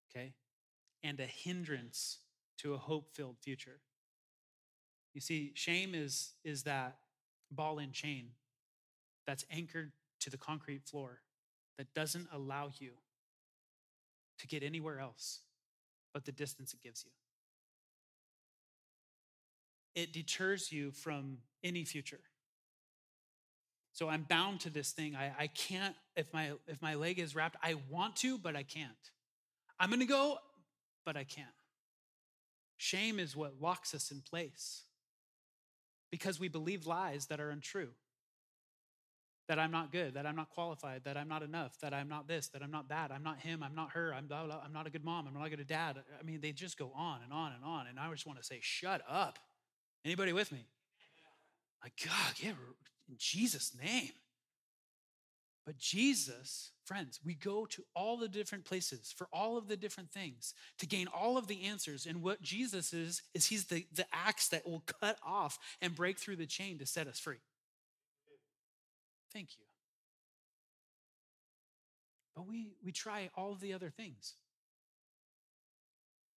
okay, 0.09 0.35
and 1.03 1.19
a 1.19 1.27
hindrance 1.27 2.19
to 2.59 2.75
a 2.75 2.79
hope 2.79 3.09
filled 3.13 3.39
future. 3.43 3.81
You 5.13 5.21
see, 5.21 5.51
shame 5.57 5.93
is, 5.93 6.35
is 6.45 6.63
that 6.63 6.99
ball 7.51 7.81
and 7.81 7.93
chain 7.93 8.29
that's 9.27 9.45
anchored 9.51 9.91
to 10.21 10.31
the 10.31 10.39
concrete 10.39 10.87
floor 10.87 11.23
that 11.79 11.93
doesn't 11.95 12.29
allow 12.33 12.71
you 12.79 12.93
to 14.39 14.47
get 14.47 14.63
anywhere 14.63 15.01
else 15.01 15.41
but 16.13 16.25
the 16.25 16.31
distance 16.31 16.73
it 16.73 16.81
gives 16.81 17.05
you. 17.05 17.11
It 19.95 20.13
deters 20.13 20.73
you 20.73 20.91
from 20.91 21.39
any 21.63 21.85
future. 21.85 22.21
So 23.93 24.09
I'm 24.09 24.27
bound 24.29 24.61
to 24.61 24.71
this 24.71 24.91
thing. 24.91 25.15
I, 25.15 25.33
I 25.39 25.47
can't, 25.47 25.95
if 26.17 26.33
my 26.33 26.53
if 26.67 26.83
my 26.83 26.95
leg 26.95 27.21
is 27.21 27.37
wrapped, 27.37 27.57
I 27.63 27.77
want 27.89 28.17
to, 28.17 28.39
but 28.39 28.57
I 28.57 28.65
can't. 28.65 28.91
I'm 29.79 29.91
gonna 29.91 30.05
go, 30.05 30.39
but 31.07 31.17
I 31.17 31.23
can't. 31.23 31.47
Shame 32.77 33.21
is 33.21 33.37
what 33.37 33.61
locks 33.61 33.95
us 33.95 34.11
in 34.11 34.21
place 34.21 34.83
because 36.11 36.41
we 36.41 36.49
believe 36.49 36.87
lies 36.87 37.27
that 37.27 37.41
are 37.41 37.51
untrue. 37.51 37.91
That 39.47 39.59
I'm 39.59 39.71
not 39.71 39.93
good, 39.93 40.15
that 40.15 40.27
I'm 40.27 40.37
not 40.37 40.49
qualified, 40.51 41.03
that 41.05 41.17
I'm 41.17 41.29
not 41.29 41.43
enough, 41.43 41.79
that 41.81 41.93
I'm 41.93 42.09
not 42.09 42.27
this, 42.27 42.49
that 42.49 42.63
I'm 42.63 42.71
not 42.71 42.89
that, 42.89 43.13
I'm 43.13 43.23
not 43.23 43.41
him, 43.41 43.63
I'm 43.63 43.75
not 43.75 43.91
her, 43.91 44.15
I'm, 44.15 44.27
I'm 44.33 44.73
not 44.73 44.87
a 44.87 44.91
good 44.91 45.05
mom, 45.05 45.27
I'm 45.29 45.35
not 45.35 45.47
a 45.47 45.51
good 45.51 45.67
dad. 45.67 45.99
I 46.19 46.23
mean, 46.23 46.41
they 46.41 46.53
just 46.53 46.79
go 46.79 46.91
on 46.97 47.21
and 47.23 47.33
on 47.33 47.53
and 47.53 47.63
on. 47.63 47.87
And 47.87 48.01
I 48.01 48.11
just 48.11 48.27
want 48.27 48.39
to 48.39 48.45
say, 48.45 48.59
shut 48.63 49.03
up. 49.09 49.39
Anybody 50.05 50.33
with 50.33 50.53
me? 50.53 50.67
Like, 51.83 51.95
God, 52.05 52.35
get 52.37 52.55
in 53.09 53.17
Jesus' 53.19 53.73
name. 53.81 54.13
But 55.67 55.79
Jesus, 55.79 56.73
friends, 56.85 57.21
we 57.25 57.35
go 57.35 57.65
to 57.67 57.85
all 57.97 58.19
the 58.19 58.29
different 58.29 58.67
places 58.67 59.15
for 59.17 59.29
all 59.33 59.57
of 59.57 59.67
the 59.67 59.77
different 59.77 60.11
things 60.11 60.53
to 60.79 60.87
gain 60.87 61.07
all 61.07 61.39
of 61.39 61.47
the 61.47 61.65
answers. 61.65 62.05
And 62.05 62.23
what 62.23 62.43
Jesus 62.43 62.93
is, 62.93 63.23
is 63.35 63.47
he's 63.47 63.65
the, 63.67 63.87
the 63.95 64.05
axe 64.13 64.49
that 64.49 64.67
will 64.67 64.85
cut 65.01 65.17
off 65.27 65.59
and 65.81 65.95
break 65.95 66.19
through 66.19 66.37
the 66.37 66.47
chain 66.47 66.79
to 66.79 66.87
set 66.87 67.07
us 67.07 67.19
free. 67.19 67.41
Thank 69.33 69.57
you. 69.59 69.65
but 72.37 72.47
we, 72.47 72.73
we 72.85 72.93
try 72.93 73.31
all 73.37 73.53
of 73.53 73.61
the 73.61 73.73
other 73.73 73.91
things. 73.91 74.35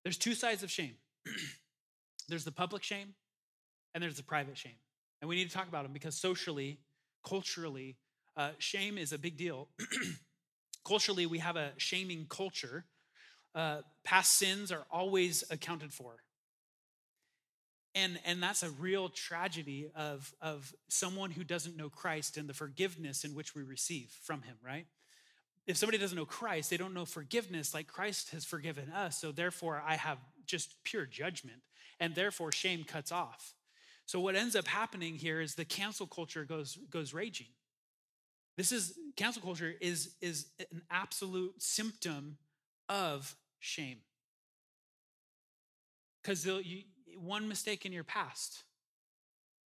There's 0.03 0.17
two 0.17 0.35
sides 0.35 0.63
of 0.63 0.71
shame 0.71 0.95
there's 2.29 2.45
the 2.45 2.51
public 2.51 2.83
shame, 2.83 3.13
and 3.97 4.03
there's 4.03 4.15
the 4.15 4.21
private 4.21 4.55
shame. 4.55 4.75
And 5.21 5.27
we 5.27 5.35
need 5.35 5.49
to 5.49 5.55
talk 5.55 5.67
about 5.67 5.81
them 5.81 5.91
because 5.91 6.13
socially, 6.13 6.77
culturally, 7.27 7.95
uh, 8.35 8.51
shame 8.59 8.95
is 8.99 9.11
a 9.11 9.17
big 9.17 9.37
deal. 9.37 9.69
culturally, 10.85 11.25
we 11.25 11.39
have 11.39 11.55
a 11.55 11.71
shaming 11.77 12.27
culture. 12.29 12.85
Uh, 13.55 13.77
past 14.03 14.37
sins 14.37 14.71
are 14.71 14.85
always 14.91 15.43
accounted 15.49 15.91
for. 15.91 16.17
And, 17.95 18.19
and 18.23 18.43
that's 18.43 18.61
a 18.61 18.69
real 18.69 19.09
tragedy 19.09 19.89
of, 19.95 20.31
of 20.43 20.71
someone 20.89 21.31
who 21.31 21.43
doesn't 21.43 21.75
know 21.75 21.89
Christ 21.89 22.37
and 22.37 22.47
the 22.47 22.53
forgiveness 22.53 23.23
in 23.23 23.33
which 23.33 23.55
we 23.55 23.63
receive 23.63 24.15
from 24.21 24.43
him, 24.43 24.57
right? 24.63 24.85
If 25.65 25.75
somebody 25.75 25.97
doesn't 25.97 26.15
know 26.15 26.23
Christ, 26.23 26.69
they 26.69 26.77
don't 26.77 26.93
know 26.93 27.05
forgiveness 27.05 27.73
like 27.73 27.87
Christ 27.87 28.29
has 28.29 28.45
forgiven 28.45 28.91
us. 28.91 29.19
So 29.19 29.31
therefore, 29.31 29.81
I 29.83 29.95
have 29.95 30.19
just 30.45 30.75
pure 30.83 31.07
judgment. 31.07 31.61
And 31.99 32.13
therefore, 32.13 32.51
shame 32.51 32.83
cuts 32.83 33.11
off. 33.11 33.55
So 34.07 34.21
what 34.21 34.35
ends 34.35 34.55
up 34.55 34.67
happening 34.67 35.15
here 35.15 35.41
is 35.41 35.55
the 35.55 35.65
cancel 35.65 36.07
culture 36.07 36.45
goes, 36.45 36.77
goes 36.89 37.13
raging. 37.13 37.47
This 38.55 38.71
is 38.71 38.97
cancel 39.17 39.41
culture 39.41 39.73
is, 39.81 40.15
is 40.21 40.47
an 40.71 40.81
absolute 40.89 41.61
symptom 41.61 42.37
of 42.87 43.35
shame. 43.59 43.97
Because 46.23 46.47
one 47.17 47.49
mistake 47.49 47.85
in 47.85 47.91
your 47.91 48.05
past, 48.05 48.63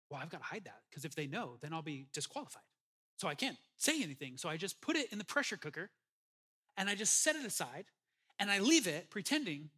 well, 0.10 0.20
I've 0.22 0.30
got 0.30 0.40
to 0.40 0.48
hide 0.48 0.66
that 0.66 0.82
because 0.90 1.06
if 1.06 1.14
they 1.14 1.28
know, 1.28 1.58
then 1.62 1.72
I'll 1.72 1.84
be 1.84 2.08
disqualified. 2.12 2.64
So 3.18 3.28
I 3.28 3.36
can't 3.36 3.58
say 3.78 4.02
anything. 4.02 4.38
So 4.38 4.50
I 4.50 4.58
just 4.58 4.82
put 4.82 4.96
it 4.96 5.12
in 5.12 5.20
the 5.20 5.24
pressure 5.24 5.58
cooker 5.58 5.92
and 6.78 6.90
I 6.90 6.96
just 6.96 7.22
set 7.22 7.36
it 7.36 7.46
aside 7.46 7.86
and 8.40 8.50
I 8.50 8.58
leave 8.58 8.88
it 8.88 9.12
pretending 9.12 9.70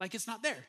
like 0.00 0.14
it's 0.14 0.26
not 0.26 0.42
there. 0.42 0.66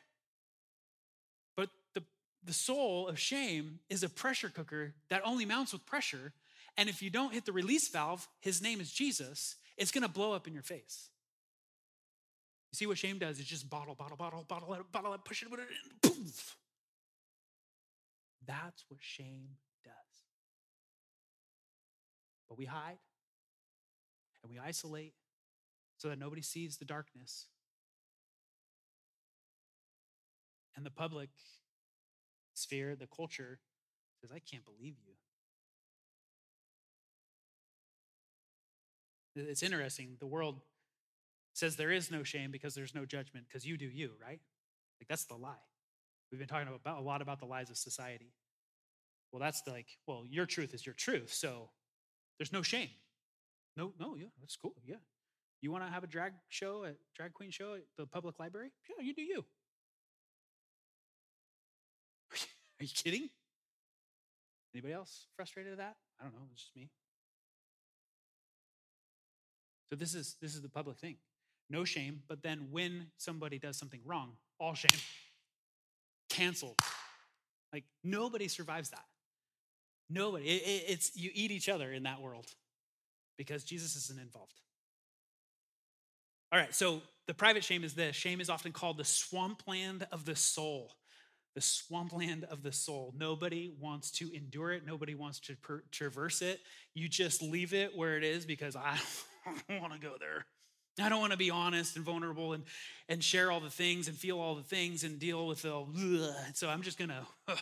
The, 2.44 2.52
soul 2.52 3.08
of 3.08 3.18
shame 3.18 3.80
is 3.90 4.02
a 4.02 4.08
pressure 4.08 4.48
cooker 4.48 4.94
that 5.10 5.22
only 5.24 5.44
mounts 5.44 5.72
with 5.72 5.84
pressure. 5.84 6.32
And 6.76 6.88
if 6.88 7.02
you 7.02 7.10
don't 7.10 7.34
hit 7.34 7.44
the 7.44 7.52
release 7.52 7.88
valve, 7.88 8.26
his 8.40 8.62
name 8.62 8.80
is 8.80 8.90
Jesus, 8.90 9.56
it's 9.76 9.90
gonna 9.90 10.08
blow 10.08 10.32
up 10.32 10.46
in 10.46 10.54
your 10.54 10.62
face. 10.62 11.08
You 12.72 12.76
see 12.76 12.86
what 12.86 12.98
shame 12.98 13.18
does? 13.18 13.38
It's 13.38 13.48
just 13.48 13.68
bottle, 13.68 13.94
bottle, 13.94 14.16
bottle, 14.16 14.44
bottle 14.46 14.78
bottle 14.92 15.14
it, 15.14 15.24
push 15.24 15.42
it, 15.42 15.50
put 15.50 15.58
it 15.60 15.68
in, 15.68 16.10
poof. 16.10 16.56
That's 18.46 18.84
what 18.88 19.00
shame 19.02 19.56
does. 19.84 19.92
But 22.48 22.58
we 22.58 22.64
hide 22.64 22.98
and 24.42 24.50
we 24.50 24.58
isolate 24.58 25.14
so 25.98 26.08
that 26.08 26.18
nobody 26.18 26.42
sees 26.42 26.76
the 26.76 26.84
darkness. 26.84 27.46
And 30.76 30.86
the 30.86 30.90
public 30.90 31.28
sphere, 32.58 32.96
the 32.96 33.06
culture, 33.06 33.60
says, 34.20 34.30
I 34.34 34.40
can't 34.40 34.64
believe 34.64 34.96
you. 35.04 35.14
It's 39.36 39.62
interesting. 39.62 40.16
The 40.18 40.26
world 40.26 40.60
says 41.54 41.76
there 41.76 41.92
is 41.92 42.10
no 42.10 42.22
shame 42.22 42.50
because 42.50 42.74
there's 42.74 42.94
no 42.94 43.04
judgment 43.04 43.46
because 43.48 43.66
you 43.66 43.76
do 43.76 43.86
you, 43.86 44.12
right? 44.20 44.40
Like 45.00 45.08
that's 45.08 45.24
the 45.24 45.34
lie. 45.34 45.54
We've 46.30 46.38
been 46.38 46.48
talking 46.48 46.68
about 46.68 46.98
a 46.98 47.02
lot 47.02 47.22
about 47.22 47.38
the 47.38 47.46
lies 47.46 47.70
of 47.70 47.76
society. 47.76 48.32
Well, 49.32 49.40
that's 49.40 49.62
like, 49.66 49.86
well, 50.06 50.24
your 50.28 50.46
truth 50.46 50.74
is 50.74 50.84
your 50.84 50.94
truth, 50.94 51.32
so 51.32 51.70
there's 52.38 52.52
no 52.52 52.62
shame. 52.62 52.88
No, 53.76 53.92
no, 53.98 54.16
yeah, 54.16 54.28
that's 54.40 54.56
cool. 54.56 54.74
Yeah. 54.84 54.96
You 55.60 55.70
want 55.70 55.84
to 55.84 55.90
have 55.90 56.04
a 56.04 56.06
drag 56.06 56.32
show, 56.48 56.84
a 56.84 56.92
drag 57.14 57.34
queen 57.34 57.50
show 57.50 57.74
at 57.74 57.82
the 57.96 58.06
public 58.06 58.38
library? 58.38 58.70
Yeah, 58.88 59.04
you 59.04 59.14
do 59.14 59.22
you. 59.22 59.44
Are 62.80 62.84
you 62.84 62.90
kidding? 62.94 63.28
Anybody 64.74 64.94
else 64.94 65.26
frustrated 65.36 65.72
at 65.72 65.78
that? 65.78 65.96
I 66.20 66.24
don't 66.24 66.34
know, 66.34 66.46
it's 66.52 66.62
just 66.62 66.76
me. 66.76 66.90
So 69.90 69.96
this 69.96 70.14
is 70.14 70.36
this 70.42 70.54
is 70.54 70.62
the 70.62 70.68
public 70.68 70.98
thing 70.98 71.16
no 71.70 71.84
shame. 71.84 72.22
But 72.28 72.42
then 72.42 72.68
when 72.70 73.06
somebody 73.18 73.58
does 73.58 73.76
something 73.76 74.00
wrong, 74.04 74.32
all 74.58 74.74
shame, 74.74 75.00
canceled. 76.30 76.76
Like 77.72 77.84
nobody 78.02 78.48
survives 78.48 78.90
that. 78.90 79.04
Nobody. 80.10 80.46
It, 80.46 80.62
it, 80.62 80.84
it's 80.88 81.16
you 81.16 81.30
eat 81.34 81.50
each 81.50 81.68
other 81.68 81.92
in 81.92 82.04
that 82.04 82.20
world 82.20 82.46
because 83.36 83.64
Jesus 83.64 83.94
isn't 83.96 84.20
involved. 84.20 84.60
All 86.50 86.58
right, 86.58 86.74
so 86.74 87.02
the 87.26 87.34
private 87.34 87.62
shame 87.62 87.84
is 87.84 87.94
this 87.94 88.16
shame 88.16 88.40
is 88.40 88.48
often 88.48 88.72
called 88.72 88.96
the 88.96 89.04
swampland 89.04 90.06
of 90.10 90.24
the 90.24 90.34
soul. 90.34 90.92
The 91.58 91.62
swampland 91.62 92.44
of 92.44 92.62
the 92.62 92.70
soul. 92.70 93.12
Nobody 93.18 93.74
wants 93.80 94.12
to 94.12 94.32
endure 94.32 94.70
it. 94.70 94.86
Nobody 94.86 95.16
wants 95.16 95.40
to 95.40 95.56
per- 95.56 95.82
traverse 95.90 96.40
it. 96.40 96.60
You 96.94 97.08
just 97.08 97.42
leave 97.42 97.74
it 97.74 97.96
where 97.96 98.16
it 98.16 98.22
is 98.22 98.46
because 98.46 98.76
I 98.76 98.96
don't 99.68 99.80
want 99.80 99.92
to 99.92 99.98
go 99.98 100.12
there. 100.20 100.46
I 101.04 101.08
don't 101.08 101.18
want 101.18 101.32
to 101.32 101.36
be 101.36 101.50
honest 101.50 101.96
and 101.96 102.04
vulnerable 102.04 102.52
and, 102.52 102.62
and 103.08 103.24
share 103.24 103.50
all 103.50 103.58
the 103.58 103.70
things 103.70 104.06
and 104.06 104.16
feel 104.16 104.38
all 104.38 104.54
the 104.54 104.62
things 104.62 105.02
and 105.02 105.18
deal 105.18 105.48
with 105.48 105.62
the, 105.62 105.74
ugh. 105.74 106.34
so 106.54 106.68
I'm 106.68 106.82
just 106.82 106.96
going 106.96 107.10
to, 107.48 107.56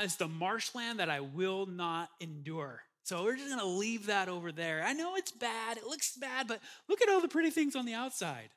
it's 0.00 0.16
the 0.16 0.26
marshland 0.26 0.98
that 0.98 1.10
I 1.10 1.20
will 1.20 1.66
not 1.66 2.08
endure. 2.18 2.80
So 3.02 3.24
we're 3.24 3.36
just 3.36 3.48
going 3.48 3.60
to 3.60 3.66
leave 3.66 4.06
that 4.06 4.30
over 4.30 4.52
there. 4.52 4.82
I 4.86 4.94
know 4.94 5.16
it's 5.16 5.32
bad. 5.32 5.76
It 5.76 5.84
looks 5.84 6.16
bad, 6.16 6.48
but 6.48 6.60
look 6.88 7.02
at 7.02 7.10
all 7.10 7.20
the 7.20 7.28
pretty 7.28 7.50
things 7.50 7.76
on 7.76 7.84
the 7.84 7.92
outside. 7.92 8.48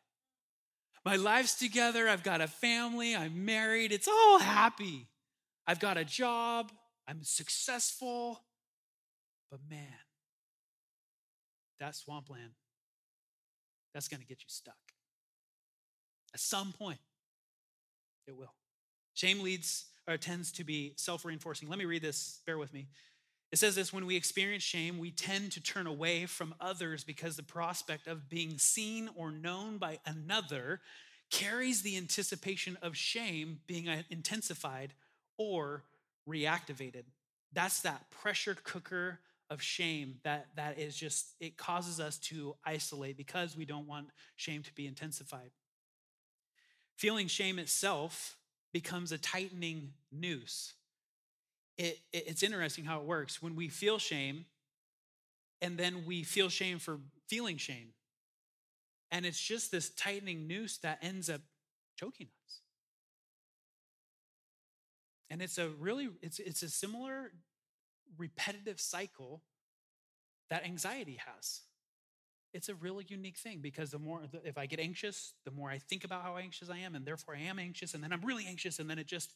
My 1.05 1.17
life's 1.17 1.53
together. 1.53 2.09
I've 2.09 2.23
got 2.23 2.41
a 2.41 2.47
family. 2.47 3.15
I'm 3.15 3.45
married. 3.45 3.91
It's 3.91 4.07
all 4.07 4.39
happy. 4.39 5.07
I've 5.67 5.79
got 5.79 5.97
a 5.97 6.03
job. 6.03 6.71
I'm 7.07 7.23
successful. 7.23 8.41
But 9.51 9.59
man, 9.69 9.85
that 11.79 11.95
swampland 11.95 12.51
that's 13.93 14.07
going 14.07 14.19
to 14.19 14.27
get 14.27 14.39
you 14.39 14.47
stuck. 14.47 14.75
At 16.33 16.39
some 16.39 16.73
point, 16.73 16.99
it 18.27 18.35
will. 18.35 18.53
Shame 19.13 19.41
leads 19.41 19.85
or 20.07 20.17
tends 20.17 20.51
to 20.53 20.63
be 20.63 20.93
self 20.97 21.23
reinforcing. 21.23 21.69
Let 21.69 21.79
me 21.79 21.85
read 21.85 22.01
this, 22.01 22.41
bear 22.45 22.57
with 22.57 22.73
me. 22.73 22.87
It 23.55 23.59
says 23.59 23.75
this 23.75 23.93
when 23.93 24.05
we 24.05 24.17
experience 24.17 24.63
shame, 24.63 24.97
we 24.97 25.11
tend 25.11 25.53
to 25.53 25.63
turn 25.63 25.87
away 25.87 26.25
from 26.25 26.53
others 26.59 27.05
because 27.05 27.37
the 27.37 27.41
prospect 27.41 28.05
of 28.05 28.27
being 28.27 28.57
seen 28.57 29.09
or 29.15 29.31
known 29.31 29.77
by 29.77 29.99
another 30.05 30.81
carries 31.31 31.81
the 31.81 31.95
anticipation 31.95 32.77
of 32.81 32.97
shame 32.97 33.61
being 33.65 33.87
uh, 33.87 34.01
intensified 34.09 34.91
or 35.37 35.85
reactivated. 36.27 37.03
That's 37.53 37.81
that 37.83 38.11
pressure 38.11 38.57
cooker 38.61 39.21
of 39.49 39.61
shame 39.61 40.15
that 40.25 40.47
that 40.57 40.77
is 40.77 40.93
just 40.93 41.27
it 41.39 41.55
causes 41.55 42.01
us 42.01 42.17
to 42.17 42.57
isolate 42.65 43.15
because 43.15 43.55
we 43.55 43.63
don't 43.63 43.87
want 43.87 44.07
shame 44.35 44.63
to 44.63 44.73
be 44.73 44.85
intensified 44.85 45.51
feeling 46.97 47.27
shame 47.27 47.59
itself 47.59 48.37
becomes 48.73 49.11
a 49.11 49.19
tightening 49.19 49.93
noose 50.11 50.73
it, 51.77 51.99
it, 52.11 52.23
it's 52.27 52.43
interesting 52.43 52.85
how 52.85 52.99
it 52.99 53.05
works 53.05 53.41
when 53.41 53.55
we 53.55 53.67
feel 53.67 53.97
shame 53.97 54.45
and 55.61 55.77
then 55.77 56.05
we 56.05 56.23
feel 56.23 56.49
shame 56.49 56.79
for 56.79 56.99
feeling 57.27 57.57
shame 57.57 57.89
and 59.11 59.25
it's 59.25 59.39
just 59.39 59.71
this 59.71 59.89
tightening 59.89 60.47
noose 60.47 60.77
that 60.79 60.99
ends 61.01 61.29
up 61.29 61.41
choking 61.97 62.27
us 62.45 62.61
and 65.29 65.41
it's 65.41 65.57
a 65.57 65.69
really 65.79 66.09
it's 66.21 66.39
it's 66.39 66.61
a 66.63 66.69
similar 66.69 67.31
repetitive 68.17 68.79
cycle 68.79 69.41
that 70.49 70.63
anxiety 70.63 71.19
has. 71.25 71.61
It's 72.53 72.69
a 72.69 72.75
really 72.75 73.05
unique 73.07 73.37
thing 73.37 73.59
because 73.61 73.91
the 73.91 73.99
more, 73.99 74.21
if 74.45 74.57
I 74.57 74.65
get 74.65 74.79
anxious, 74.79 75.33
the 75.43 75.51
more 75.51 75.69
I 75.69 75.77
think 75.77 76.05
about 76.05 76.23
how 76.23 76.37
anxious 76.37 76.69
I 76.69 76.77
am, 76.77 76.95
and 76.95 77.05
therefore 77.05 77.35
I 77.35 77.41
am 77.41 77.59
anxious, 77.59 77.93
and 77.93 78.03
then 78.03 78.13
I'm 78.13 78.21
really 78.21 78.45
anxious, 78.47 78.79
and 78.79 78.89
then 78.89 78.97
it 78.97 79.07
just 79.07 79.33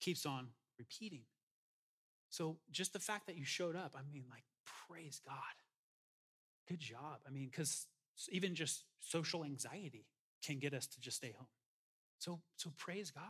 keeps 0.00 0.24
on 0.24 0.48
repeating. 0.78 1.22
So 2.30 2.56
just 2.70 2.92
the 2.92 3.00
fact 3.00 3.26
that 3.26 3.36
you 3.36 3.44
showed 3.44 3.76
up, 3.76 3.94
I 3.96 4.00
mean, 4.10 4.24
like, 4.30 4.44
praise 4.88 5.20
God. 5.24 5.34
Good 6.68 6.78
job. 6.78 7.18
I 7.26 7.30
mean, 7.30 7.48
because 7.50 7.86
even 8.30 8.54
just 8.54 8.84
social 9.00 9.44
anxiety 9.44 10.06
can 10.44 10.58
get 10.58 10.72
us 10.72 10.86
to 10.86 11.00
just 11.00 11.16
stay 11.18 11.34
home. 11.36 11.48
So, 12.18 12.40
so 12.56 12.70
praise 12.76 13.10
God. 13.10 13.24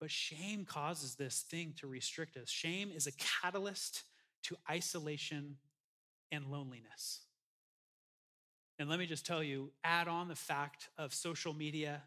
But 0.00 0.10
shame 0.10 0.64
causes 0.64 1.16
this 1.16 1.44
thing 1.50 1.74
to 1.78 1.86
restrict 1.86 2.36
us. 2.36 2.50
Shame 2.50 2.92
is 2.94 3.06
a 3.06 3.12
catalyst 3.12 4.04
to 4.44 4.56
isolation 4.70 5.56
and 6.30 6.46
loneliness. 6.46 7.20
And 8.78 8.88
let 8.88 8.98
me 8.98 9.06
just 9.06 9.26
tell 9.26 9.42
you 9.42 9.72
add 9.82 10.08
on 10.08 10.28
the 10.28 10.36
fact 10.36 10.88
of 10.98 11.14
social 11.14 11.54
media 11.54 12.02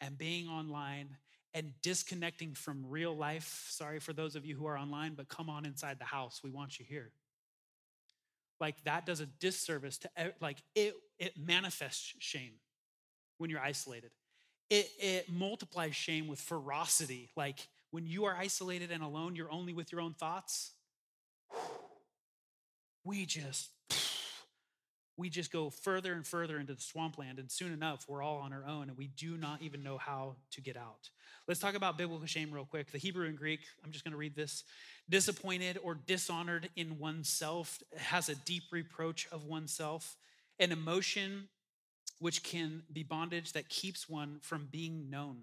and 0.00 0.18
being 0.18 0.48
online 0.48 1.16
and 1.54 1.72
disconnecting 1.82 2.54
from 2.54 2.84
real 2.88 3.16
life. 3.16 3.66
Sorry 3.70 3.98
for 4.00 4.12
those 4.12 4.36
of 4.36 4.44
you 4.46 4.56
who 4.56 4.66
are 4.66 4.78
online, 4.78 5.14
but 5.14 5.28
come 5.28 5.50
on 5.50 5.66
inside 5.66 5.98
the 5.98 6.04
house. 6.04 6.40
We 6.44 6.50
want 6.50 6.78
you 6.78 6.84
here. 6.88 7.12
like 8.60 8.82
that 8.84 9.06
does 9.06 9.20
a 9.20 9.26
disservice 9.26 9.98
to 9.98 10.10
like 10.40 10.58
it 10.74 10.94
it 11.18 11.34
manifests 11.38 12.14
shame 12.18 12.54
when 13.38 13.50
you're 13.50 13.60
isolated 13.60 14.10
it 14.70 14.88
it 14.98 15.30
multiplies 15.30 15.94
shame 15.94 16.26
with 16.28 16.40
ferocity 16.40 17.30
like 17.36 17.68
when 17.90 18.06
you 18.06 18.24
are 18.24 18.34
isolated 18.36 18.90
and 18.90 19.02
alone 19.02 19.36
you're 19.36 19.52
only 19.52 19.72
with 19.72 19.92
your 19.92 20.00
own 20.00 20.14
thoughts 20.14 20.72
we 23.04 23.26
just 23.26 23.70
we 25.18 25.28
just 25.28 25.52
go 25.52 25.68
further 25.68 26.12
and 26.14 26.24
further 26.24 26.58
into 26.58 26.72
the 26.74 26.80
swampland 26.80 27.38
and 27.40 27.50
soon 27.50 27.72
enough 27.72 28.06
we're 28.08 28.22
all 28.22 28.38
on 28.38 28.52
our 28.52 28.64
own 28.64 28.88
and 28.88 28.96
we 28.96 29.08
do 29.08 29.36
not 29.36 29.60
even 29.60 29.82
know 29.82 29.98
how 29.98 30.36
to 30.52 30.60
get 30.60 30.76
out. 30.76 31.10
Let's 31.48 31.60
talk 31.60 31.74
about 31.74 31.98
biblical 31.98 32.26
shame 32.26 32.52
real 32.52 32.64
quick. 32.64 32.92
The 32.92 32.98
hebrew 32.98 33.26
and 33.26 33.36
greek 33.36 33.60
i'm 33.84 33.90
just 33.90 34.04
going 34.04 34.12
to 34.12 34.18
read 34.18 34.36
this. 34.36 34.62
Disappointed 35.10 35.78
or 35.82 35.96
dishonored 35.96 36.70
in 36.76 36.98
oneself 36.98 37.82
has 37.96 38.28
a 38.28 38.36
deep 38.36 38.64
reproach 38.70 39.26
of 39.32 39.44
oneself 39.44 40.16
an 40.60 40.72
emotion 40.72 41.48
which 42.20 42.42
can 42.42 42.82
be 42.92 43.02
bondage 43.02 43.52
that 43.52 43.68
keeps 43.68 44.08
one 44.08 44.38
from 44.42 44.68
being 44.70 45.08
known. 45.08 45.42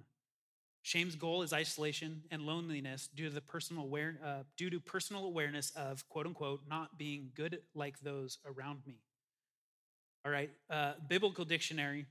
Shame's 0.81 1.15
goal 1.15 1.41
is 1.41 1.51
isolation 1.53 2.23
and 2.31 2.43
loneliness 2.43 3.07
due 3.15 3.29
to 3.29 3.33
the 3.33 3.41
personal 3.41 3.83
aware, 3.83 4.19
uh, 4.23 4.43
due 4.55 4.69
to 4.69 4.79
personal 4.79 5.25
awareness 5.25 5.71
of 5.71 6.07
quote 6.09 6.27
unquote 6.27 6.61
not 6.69 6.97
being 6.97 7.31
good 7.33 7.59
like 7.73 7.99
those 8.01 8.37
around 8.45 8.81
me 8.85 8.99
all 10.25 10.31
right, 10.31 10.49
uh, 10.69 10.93
biblical 11.07 11.45
dictionary. 11.45 12.07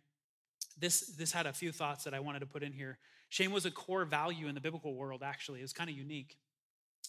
This 0.78 1.00
this 1.18 1.32
had 1.32 1.46
a 1.46 1.52
few 1.52 1.72
thoughts 1.72 2.04
that 2.04 2.14
I 2.14 2.20
wanted 2.20 2.40
to 2.40 2.46
put 2.46 2.62
in 2.62 2.72
here. 2.72 2.98
Shame 3.28 3.52
was 3.52 3.66
a 3.66 3.70
core 3.70 4.04
value 4.04 4.46
in 4.46 4.54
the 4.54 4.60
biblical 4.60 4.94
world. 4.94 5.22
Actually, 5.24 5.60
it's 5.60 5.72
kind 5.72 5.90
of 5.90 5.96
unique. 5.96 6.38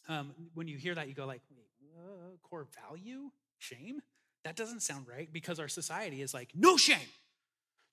Um, 0.10 0.34
when 0.56 0.68
you 0.68 0.78
hear 0.78 0.96
that, 0.96 1.08
you 1.08 1.14
go 1.14 1.26
like, 1.26 1.42
uh, 1.98 2.38
core 2.42 2.68
value, 2.90 3.30
shame. 3.60 4.02
That 4.44 4.56
doesn't 4.56 4.82
sound 4.82 5.08
right 5.08 5.32
because 5.32 5.60
our 5.60 5.68
society 5.68 6.22
is 6.22 6.34
like, 6.34 6.50
no 6.56 6.78
shame, 6.78 7.08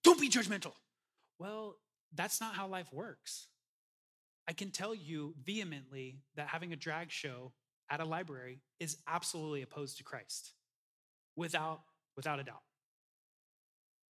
don't 0.04 0.20
be 0.20 0.28
judgmental. 0.28 0.72
Well, 1.38 1.76
that's 2.14 2.40
not 2.40 2.54
how 2.54 2.66
life 2.66 2.92
works. 2.92 3.46
I 4.48 4.52
can 4.52 4.70
tell 4.70 4.94
you 4.94 5.34
vehemently 5.42 6.18
that 6.36 6.48
having 6.48 6.72
a 6.72 6.76
drag 6.76 7.10
show 7.10 7.52
at 7.90 8.00
a 8.00 8.04
library 8.04 8.60
is 8.80 8.98
absolutely 9.06 9.62
opposed 9.62 9.98
to 9.98 10.04
Christ, 10.04 10.52
without 11.36 11.82
without 12.16 12.40
a 12.40 12.44
doubt. 12.44 12.62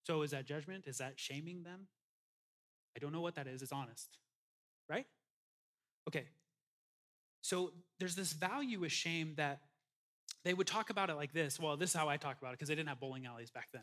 So 0.04 0.22
is 0.22 0.32
that 0.32 0.46
judgment? 0.46 0.84
Is 0.86 0.98
that 0.98 1.14
shaming 1.16 1.62
them? 1.62 1.88
I 2.96 3.00
don't 3.00 3.12
know 3.12 3.20
what 3.20 3.36
that 3.36 3.46
is. 3.46 3.62
It's 3.62 3.72
honest, 3.72 4.18
right? 4.88 5.06
Okay. 6.08 6.24
So 7.42 7.72
there's 7.98 8.14
this 8.14 8.32
value 8.32 8.80
with 8.80 8.92
shame 8.92 9.34
that 9.36 9.60
they 10.44 10.54
would 10.54 10.66
talk 10.66 10.90
about 10.90 11.10
it 11.10 11.14
like 11.14 11.32
this. 11.32 11.58
Well, 11.58 11.76
this 11.76 11.90
is 11.90 11.96
how 11.96 12.08
I 12.08 12.16
talk 12.16 12.38
about 12.40 12.50
it 12.50 12.58
because 12.58 12.68
they 12.68 12.74
didn't 12.74 12.88
have 12.88 13.00
bowling 13.00 13.26
alleys 13.26 13.50
back 13.50 13.68
then. 13.72 13.82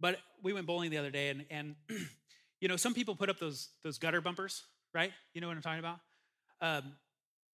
But 0.00 0.18
we 0.42 0.52
went 0.52 0.66
bowling 0.66 0.90
the 0.90 0.98
other 0.98 1.10
day, 1.10 1.28
and 1.30 1.44
and 1.50 1.74
you 2.60 2.68
know 2.68 2.76
some 2.76 2.94
people 2.94 3.14
put 3.14 3.30
up 3.30 3.38
those 3.38 3.68
those 3.82 3.98
gutter 3.98 4.20
bumpers, 4.20 4.64
right? 4.92 5.12
You 5.32 5.40
know 5.40 5.48
what 5.48 5.56
I'm 5.56 5.62
talking 5.62 5.78
about? 5.78 5.98
Um, 6.60 6.92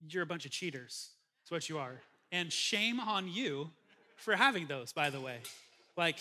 you're 0.08 0.22
a 0.22 0.26
bunch 0.26 0.46
of 0.46 0.50
cheaters. 0.50 1.10
That's 1.42 1.50
what 1.50 1.68
you 1.68 1.78
are. 1.78 2.00
And 2.32 2.52
shame 2.52 3.00
on 3.00 3.28
you 3.28 3.70
for 4.16 4.36
having 4.36 4.66
those, 4.66 4.92
by 4.92 5.10
the 5.10 5.20
way. 5.20 5.38
Like 5.96 6.16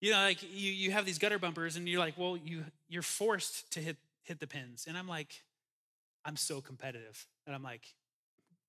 you 0.00 0.12
know, 0.12 0.18
like 0.18 0.42
you, 0.42 0.70
you 0.72 0.90
have 0.90 1.06
these 1.06 1.18
gutter 1.18 1.38
bumpers 1.38 1.76
and 1.76 1.88
you're 1.88 2.00
like, 2.00 2.14
well, 2.16 2.36
you 2.36 2.64
you're 2.88 3.02
forced 3.02 3.72
to 3.72 3.80
hit 3.80 3.96
hit 4.24 4.40
the 4.40 4.46
pins. 4.46 4.86
And 4.88 4.96
I'm 4.96 5.08
like, 5.08 5.42
I'm 6.24 6.36
so 6.36 6.60
competitive. 6.60 7.26
And 7.46 7.54
I'm 7.54 7.62
like, 7.62 7.82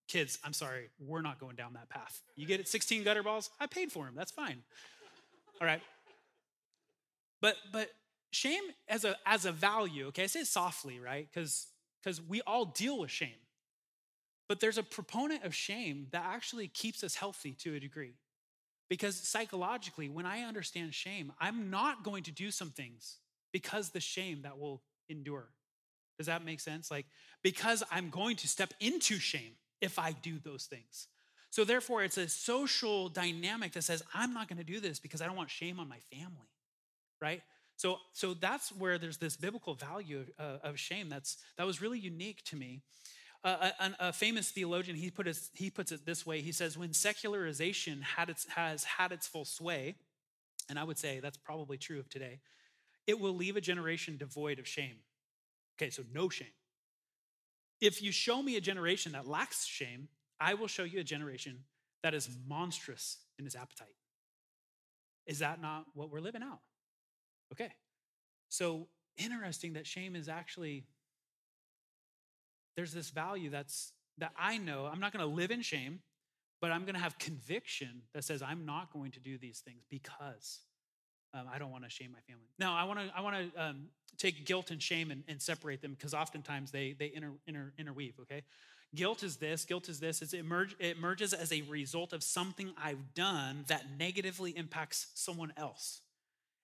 kids, 0.07 0.39
I'm 0.43 0.53
sorry, 0.53 0.89
we're 0.99 1.21
not 1.21 1.39
going 1.39 1.55
down 1.55 1.73
that 1.73 1.89
path. 1.89 2.21
You 2.35 2.45
get 2.45 2.59
it 2.59 2.67
16 2.67 3.03
gutter 3.03 3.23
balls, 3.23 3.49
I 3.59 3.67
paid 3.67 3.91
for 3.91 4.05
them. 4.05 4.13
That's 4.15 4.31
fine. 4.31 4.63
All 5.59 5.67
right. 5.67 5.81
But 7.41 7.55
but 7.71 7.89
shame 8.31 8.63
as 8.87 9.03
a 9.05 9.15
as 9.25 9.45
a 9.45 9.51
value, 9.51 10.07
okay, 10.07 10.23
I 10.23 10.27
say 10.27 10.41
it 10.41 10.47
softly, 10.47 10.99
right? 10.99 11.27
Because 11.31 11.67
because 12.01 12.21
we 12.21 12.41
all 12.41 12.65
deal 12.65 12.99
with 12.99 13.11
shame. 13.11 13.41
But 14.47 14.61
there's 14.61 14.77
a 14.77 14.83
proponent 14.83 15.43
of 15.43 15.53
shame 15.53 16.07
that 16.11 16.23
actually 16.25 16.69
keeps 16.69 17.03
us 17.03 17.15
healthy 17.15 17.51
to 17.59 17.75
a 17.75 17.79
degree. 17.79 18.13
Because 18.89 19.15
psychologically, 19.15 20.09
when 20.09 20.25
I 20.25 20.41
understand 20.41 20.93
shame, 20.93 21.33
I'm 21.39 21.69
not 21.69 22.03
going 22.03 22.23
to 22.23 22.31
do 22.31 22.51
some 22.51 22.69
things 22.69 23.17
because 23.51 23.89
the 23.89 23.99
shame 23.99 24.43
that 24.43 24.57
will 24.59 24.81
endure. 25.09 25.49
Does 26.17 26.27
that 26.27 26.43
make 26.43 26.59
sense? 26.59 26.89
Like, 26.89 27.05
because 27.43 27.83
I'm 27.91 28.09
going 28.09 28.37
to 28.37 28.47
step 28.47 28.73
into 28.79 29.19
shame 29.19 29.53
if 29.81 29.99
I 29.99 30.13
do 30.13 30.39
those 30.39 30.65
things. 30.65 31.07
So, 31.49 31.63
therefore, 31.63 32.03
it's 32.03 32.17
a 32.17 32.27
social 32.27 33.09
dynamic 33.09 33.73
that 33.73 33.83
says, 33.83 34.03
I'm 34.13 34.33
not 34.33 34.47
going 34.47 34.57
to 34.57 34.63
do 34.63 34.79
this 34.79 34.99
because 34.99 35.21
I 35.21 35.27
don't 35.27 35.35
want 35.35 35.49
shame 35.49 35.79
on 35.79 35.87
my 35.87 35.99
family, 36.11 36.49
right? 37.21 37.41
So, 37.77 37.97
so 38.13 38.33
that's 38.33 38.69
where 38.71 38.97
there's 38.97 39.17
this 39.17 39.37
biblical 39.37 39.75
value 39.75 40.25
of, 40.39 40.63
uh, 40.63 40.67
of 40.67 40.79
shame 40.79 41.09
that's, 41.09 41.37
that 41.57 41.65
was 41.65 41.81
really 41.81 41.99
unique 41.99 42.43
to 42.45 42.55
me. 42.55 42.81
A, 43.43 43.71
a, 43.99 44.13
famous 44.13 44.49
theologian, 44.49 44.97
he, 44.97 45.09
put 45.09 45.27
it, 45.27 45.39
he 45.53 45.69
puts 45.69 45.91
it 45.91 46.05
this 46.05 46.25
way. 46.25 46.41
He 46.41 46.51
says, 46.51 46.77
when 46.77 46.93
secularization 46.93 48.01
had 48.01 48.29
its, 48.29 48.45
has 48.49 48.83
had 48.83 49.11
its 49.11 49.27
full 49.27 49.45
sway, 49.45 49.95
and 50.69 50.77
I 50.77 50.83
would 50.83 50.97
say 50.97 51.19
that's 51.19 51.37
probably 51.37 51.77
true 51.77 51.99
of 51.99 52.09
today, 52.09 52.39
it 53.05 53.19
will 53.19 53.33
leave 53.33 53.55
a 53.55 53.61
generation 53.61 54.17
devoid 54.17 54.59
of 54.59 54.67
shame. 54.67 54.97
Okay, 55.77 55.89
so 55.89 56.03
no 56.13 56.27
shame. 56.27 56.47
If 57.79 58.01
you 58.01 58.11
show 58.11 58.41
me 58.41 58.57
a 58.57 58.61
generation 58.61 59.13
that 59.13 59.27
lacks 59.27 59.65
shame, 59.65 60.09
I 60.39 60.55
will 60.55 60.67
show 60.67 60.83
you 60.83 60.99
a 60.99 61.03
generation 61.03 61.63
that 62.03 62.13
is 62.13 62.29
monstrous 62.47 63.17
in 63.39 63.45
its 63.45 63.55
appetite. 63.55 63.95
Is 65.25 65.39
that 65.39 65.61
not 65.61 65.85
what 65.93 66.09
we're 66.09 66.19
living 66.19 66.43
out? 66.43 66.59
Okay. 67.53 67.71
So 68.49 68.87
interesting 69.17 69.73
that 69.73 69.85
shame 69.85 70.15
is 70.15 70.29
actually 70.29 70.85
there's 72.77 72.93
this 72.93 73.09
value 73.09 73.49
that's 73.49 73.91
that 74.19 74.31
I 74.39 74.57
know 74.57 74.85
I'm 74.85 74.99
not 74.99 75.11
going 75.11 75.27
to 75.27 75.35
live 75.35 75.51
in 75.51 75.61
shame, 75.61 75.99
but 76.61 76.71
I'm 76.71 76.83
going 76.83 76.95
to 76.95 77.01
have 77.01 77.17
conviction 77.19 78.03
that 78.13 78.23
says 78.23 78.41
I'm 78.41 78.65
not 78.65 78.93
going 78.93 79.11
to 79.11 79.19
do 79.19 79.37
these 79.37 79.59
things 79.59 79.83
because 79.89 80.61
um, 81.33 81.45
I 81.53 81.59
don't 81.59 81.71
want 81.71 81.83
to 81.83 81.89
shame 81.89 82.11
my 82.11 82.19
family. 82.21 82.47
Now, 82.57 82.75
I 82.75 82.85
want 82.85 82.99
to 82.99 83.11
I 83.15 83.21
want 83.21 83.35
to 83.35 83.61
um, 83.61 83.87
take 84.17 84.45
guilt 84.45 84.71
and 84.71 84.81
shame 84.81 85.11
and, 85.11 85.23
and 85.27 85.41
separate 85.41 85.81
them 85.81 85.91
because 85.91 86.13
oftentimes 86.13 86.71
they 86.71 86.95
they 86.97 87.11
inter, 87.13 87.31
inter, 87.47 87.73
interweave. 87.77 88.13
Okay, 88.21 88.43
guilt 88.95 89.23
is 89.23 89.37
this. 89.37 89.65
Guilt 89.65 89.89
is 89.89 89.99
this. 89.99 90.21
It's, 90.21 90.33
it, 90.33 90.39
emerge, 90.39 90.75
it 90.79 90.97
emerges 90.97 91.33
as 91.33 91.51
a 91.51 91.61
result 91.63 92.13
of 92.13 92.23
something 92.23 92.71
I've 92.81 93.13
done 93.13 93.65
that 93.67 93.85
negatively 93.97 94.51
impacts 94.51 95.07
someone 95.15 95.51
else. 95.57 96.01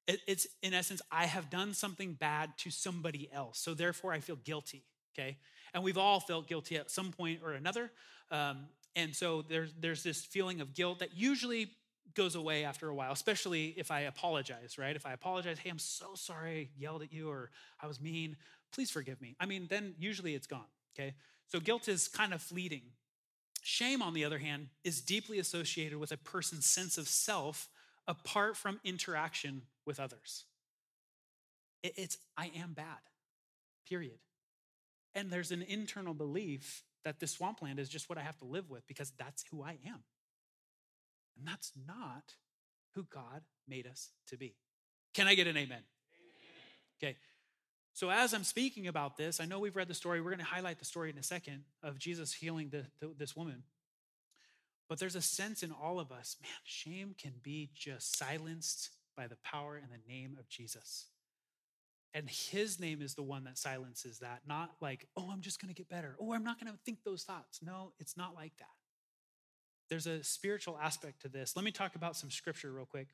It, 0.08 0.22
it's 0.28 0.48
in 0.62 0.74
essence 0.74 1.02
I 1.12 1.26
have 1.26 1.50
done 1.50 1.74
something 1.74 2.14
bad 2.14 2.52
to 2.60 2.72
somebody 2.72 3.30
else, 3.32 3.60
so 3.60 3.74
therefore 3.74 4.14
I 4.14 4.20
feel 4.20 4.38
guilty. 4.38 4.84
Okay, 5.18 5.38
and 5.74 5.84
we've 5.84 5.98
all 5.98 6.20
felt 6.20 6.48
guilty 6.48 6.78
at 6.78 6.92
some 6.92 7.12
point 7.12 7.42
or 7.44 7.54
another. 7.54 7.92
Um, 8.32 8.66
and 8.96 9.16
so 9.16 9.42
there's, 9.42 9.74
there's 9.80 10.04
this 10.04 10.24
feeling 10.24 10.62
of 10.62 10.74
guilt 10.74 11.00
that 11.00 11.16
usually 11.16 11.72
goes 12.16 12.36
away 12.36 12.64
after 12.64 12.90
a 12.90 12.96
while, 12.96 13.12
especially 13.12 13.74
if 13.78 13.90
I 13.90 14.02
apologize, 14.02 14.78
right? 14.78 14.96
If 14.96 15.06
I 15.06 15.14
apologize, 15.14 15.58
hey, 15.58 15.70
I'm 15.70 15.80
so 15.80 16.14
sorry 16.16 16.70
I 16.76 16.80
yelled 16.80 17.02
at 17.02 17.12
you 17.12 17.30
or 17.30 17.50
I 17.82 17.88
was 17.88 18.00
mean, 18.00 18.38
please 18.72 18.92
forgive 18.92 19.20
me. 19.22 19.36
I 19.40 19.46
mean, 19.46 19.68
then 19.70 19.96
usually 19.98 20.36
it's 20.36 20.48
gone, 20.48 20.68
okay? 20.96 21.16
So 21.48 21.60
guilt 21.60 21.88
is 21.88 22.08
kind 22.08 22.34
of 22.34 22.42
fleeting. 22.42 22.84
Shame, 23.62 24.02
on 24.02 24.14
the 24.14 24.26
other 24.26 24.40
hand, 24.40 24.68
is 24.84 25.02
deeply 25.02 25.40
associated 25.40 25.98
with 25.98 26.12
a 26.12 26.18
person's 26.18 26.66
sense 26.66 26.98
of 26.98 27.08
self 27.08 27.70
apart 28.08 28.58
from 28.58 28.80
interaction 28.84 29.64
with 29.86 30.00
others. 30.00 30.46
It's, 31.82 32.18
I 32.38 32.52
am 32.56 32.74
bad, 32.74 33.00
period. 33.88 34.20
And 35.16 35.32
there's 35.32 35.52
an 35.52 35.62
internal 35.62 36.14
belief 36.14 36.84
that 37.04 37.20
this 37.20 37.32
swampland 37.32 37.80
is 37.80 37.90
just 37.90 38.10
what 38.10 38.18
I 38.18 38.22
have 38.22 38.38
to 38.38 38.46
live 38.46 38.70
with 38.70 38.88
because 38.88 39.12
that's 39.18 39.44
who 39.52 39.64
I 39.64 39.78
am. 39.86 40.04
And 41.38 41.48
that's 41.48 41.72
not 41.88 42.36
who 42.96 43.04
God 43.04 43.42
made 43.68 43.88
us 43.88 44.10
to 44.28 44.38
be. 44.38 44.56
Can 45.14 45.28
I 45.28 45.36
get 45.36 45.48
an 45.48 45.58
amen? 45.58 45.78
amen? 45.78 45.84
Okay. 47.02 47.18
So, 47.96 48.10
as 48.10 48.34
I'm 48.34 48.44
speaking 48.44 48.88
about 48.88 49.18
this, 49.18 49.40
I 49.40 49.46
know 49.46 49.60
we've 49.60 49.76
read 49.76 49.88
the 49.88 49.94
story. 49.94 50.20
We're 50.20 50.32
going 50.32 50.40
to 50.40 50.46
highlight 50.46 50.80
the 50.80 50.86
story 50.86 51.12
in 51.12 51.18
a 51.18 51.24
second 51.24 51.64
of 51.84 52.00
Jesus 52.00 52.34
healing 52.34 52.70
the, 52.70 52.86
the, 53.00 53.14
this 53.18 53.36
woman. 53.36 53.64
But 54.90 55.00
there's 55.00 55.16
a 55.16 55.22
sense 55.22 55.64
in 55.64 55.72
all 55.72 56.00
of 56.00 56.12
us, 56.12 56.36
man, 56.42 56.52
shame 56.64 57.16
can 57.18 57.34
be 57.42 57.70
just 57.74 58.18
silenced 58.18 58.90
by 59.16 59.28
the 59.28 59.38
power 59.44 59.76
and 59.76 59.92
the 59.92 60.12
name 60.12 60.38
of 60.40 60.50
Jesus. 60.50 61.06
And 62.14 62.30
his 62.30 62.80
name 62.80 63.02
is 63.02 63.16
the 63.16 63.24
one 63.24 63.44
that 63.46 63.58
silences 63.58 64.20
that, 64.20 64.42
not 64.48 64.72
like, 64.80 65.08
oh, 65.18 65.30
I'm 65.32 65.42
just 65.42 65.60
going 65.60 65.74
to 65.74 65.78
get 65.78 65.90
better. 65.90 66.16
Oh, 66.20 66.34
I'm 66.34 66.44
not 66.44 66.60
going 66.60 66.72
to 66.72 66.78
think 66.86 67.00
those 67.04 67.24
thoughts. 67.24 67.60
No, 67.64 67.92
it's 68.00 68.16
not 68.16 68.36
like 68.36 68.56
that. 68.60 68.68
There's 69.90 70.06
a 70.06 70.24
spiritual 70.24 70.78
aspect 70.82 71.24
to 71.24 71.30
this. 71.30 71.56
Let 71.56 71.66
me 71.66 71.72
talk 71.72 71.96
about 71.96 72.16
some 72.16 72.30
scripture 72.30 72.72
real 72.72 72.86
quick. 72.86 73.08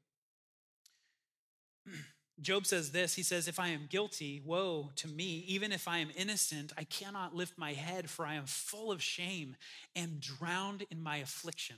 Job 2.41 2.65
says 2.65 2.91
this 2.91 3.15
He 3.15 3.23
says, 3.23 3.47
If 3.47 3.59
I 3.59 3.69
am 3.69 3.87
guilty, 3.89 4.41
woe 4.45 4.91
to 4.97 5.07
me. 5.07 5.43
Even 5.47 5.71
if 5.71 5.87
I 5.87 5.99
am 5.99 6.09
innocent, 6.15 6.73
I 6.77 6.83
cannot 6.83 7.35
lift 7.35 7.57
my 7.57 7.73
head, 7.73 8.09
for 8.09 8.25
I 8.25 8.35
am 8.35 8.45
full 8.45 8.91
of 8.91 9.01
shame 9.01 9.55
and 9.95 10.19
drowned 10.19 10.85
in 10.91 11.01
my 11.01 11.17
affliction. 11.17 11.77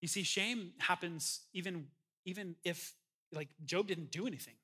You 0.00 0.08
see, 0.08 0.22
shame 0.22 0.72
happens 0.78 1.40
even, 1.52 1.86
even 2.24 2.54
if, 2.64 2.94
like, 3.32 3.48
Job 3.64 3.88
didn't 3.88 4.10
do 4.10 4.26
anything. 4.26 4.54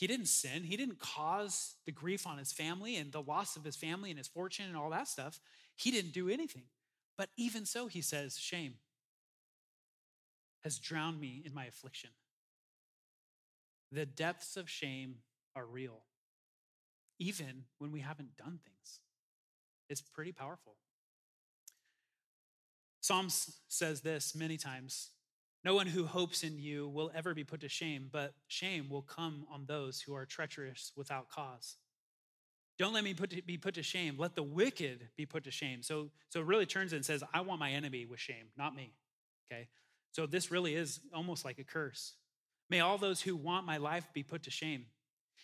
He 0.00 0.06
didn't 0.06 0.28
sin. 0.28 0.64
He 0.64 0.78
didn't 0.78 0.98
cause 0.98 1.74
the 1.84 1.92
grief 1.92 2.26
on 2.26 2.38
his 2.38 2.52
family 2.52 2.96
and 2.96 3.12
the 3.12 3.20
loss 3.20 3.54
of 3.56 3.64
his 3.64 3.76
family 3.76 4.08
and 4.08 4.16
his 4.16 4.28
fortune 4.28 4.64
and 4.64 4.74
all 4.74 4.88
that 4.88 5.08
stuff. 5.08 5.38
He 5.76 5.90
didn't 5.90 6.14
do 6.14 6.30
anything. 6.30 6.62
But 7.18 7.28
even 7.36 7.66
so, 7.66 7.86
he 7.86 8.00
says, 8.00 8.38
shame 8.38 8.76
has 10.64 10.78
drowned 10.78 11.20
me 11.20 11.42
in 11.44 11.52
my 11.52 11.66
affliction. 11.66 12.08
The 13.92 14.06
depths 14.06 14.56
of 14.56 14.70
shame 14.70 15.16
are 15.54 15.66
real, 15.66 16.00
even 17.18 17.64
when 17.76 17.92
we 17.92 18.00
haven't 18.00 18.38
done 18.38 18.58
things. 18.64 19.00
It's 19.90 20.00
pretty 20.00 20.32
powerful. 20.32 20.76
Psalms 23.02 23.58
says 23.68 24.00
this 24.00 24.34
many 24.34 24.56
times 24.56 25.10
No 25.64 25.74
one 25.74 25.86
who 25.86 26.06
hopes 26.06 26.42
in 26.42 26.58
you 26.58 26.88
will 26.88 27.10
ever 27.14 27.34
be 27.34 27.44
put 27.44 27.60
to 27.60 27.68
shame, 27.68 28.08
but 28.10 28.32
shame 28.48 28.88
will 28.88 29.02
come 29.02 29.46
on 29.52 29.66
those 29.66 30.00
who 30.00 30.14
are 30.14 30.24
treacherous 30.24 30.92
without 30.96 31.28
cause. 31.28 31.76
Don't 32.78 32.94
let 32.94 33.04
me 33.04 33.12
put 33.12 33.28
to, 33.30 33.42
be 33.42 33.58
put 33.58 33.74
to 33.74 33.82
shame. 33.82 34.16
Let 34.16 34.34
the 34.34 34.42
wicked 34.42 35.08
be 35.16 35.26
put 35.26 35.44
to 35.44 35.50
shame. 35.50 35.82
So, 35.82 36.10
so 36.30 36.40
it 36.40 36.46
really 36.46 36.64
turns 36.64 36.94
and 36.94 37.04
says, 37.04 37.22
I 37.34 37.42
want 37.42 37.60
my 37.60 37.72
enemy 37.72 38.06
with 38.06 38.20
shame, 38.20 38.46
not 38.56 38.74
me. 38.74 38.94
Okay? 39.52 39.68
So 40.12 40.26
this 40.26 40.50
really 40.50 40.74
is 40.74 41.00
almost 41.14 41.44
like 41.44 41.58
a 41.58 41.64
curse. 41.64 42.14
May 42.70 42.80
all 42.80 42.96
those 42.96 43.20
who 43.20 43.36
want 43.36 43.66
my 43.66 43.76
life 43.76 44.08
be 44.14 44.22
put 44.22 44.44
to 44.44 44.50
shame. 44.50 44.86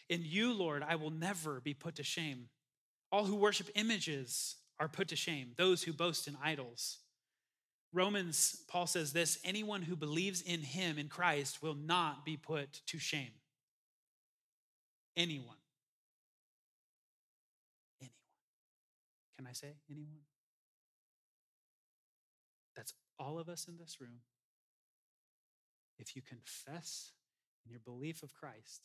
In 0.09 0.23
you, 0.25 0.55
Lord, 0.55 0.83
I 0.83 0.97
will 0.97 1.11
never 1.11 1.61
be 1.61 1.75
put 1.75 1.97
to 1.97 2.03
shame. 2.03 2.49
All 3.13 3.25
who 3.25 3.35
worship 3.35 3.69
images 3.75 4.57
are 4.79 4.89
put 4.89 5.09
to 5.09 5.17
shame, 5.17 5.53
those 5.57 5.83
who 5.83 5.93
boast 5.93 6.29
in 6.29 6.37
idols. 6.43 6.99
Romans, 7.93 8.63
Paul 8.69 8.87
says 8.87 9.13
this 9.13 9.39
anyone 9.45 9.83
who 9.83 9.97
believes 9.97 10.43
in 10.43 10.61
him, 10.61 10.99
in 10.99 11.09
Christ, 11.09 11.63
will 11.63 11.75
not 11.75 12.25
be 12.25 12.37
put 12.37 12.81
to 12.87 12.99
shame. 12.99 13.31
Anyone. 15.17 15.57
Anyone. 18.01 18.15
Can 19.37 19.47
I 19.47 19.53
say 19.53 19.75
anyone? 19.91 20.25
That's 22.77 22.93
all 23.19 23.39
of 23.39 23.49
us 23.49 23.67
in 23.67 23.79
this 23.79 23.99
room. 24.01 24.21
If 25.99 26.15
you 26.15 26.23
confess 26.23 27.13
in 27.65 27.71
your 27.71 27.81
belief 27.81 28.23
of 28.23 28.35
Christ, 28.35 28.83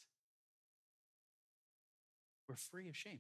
we're 2.48 2.56
free 2.56 2.88
of 2.88 2.96
shame. 2.96 3.20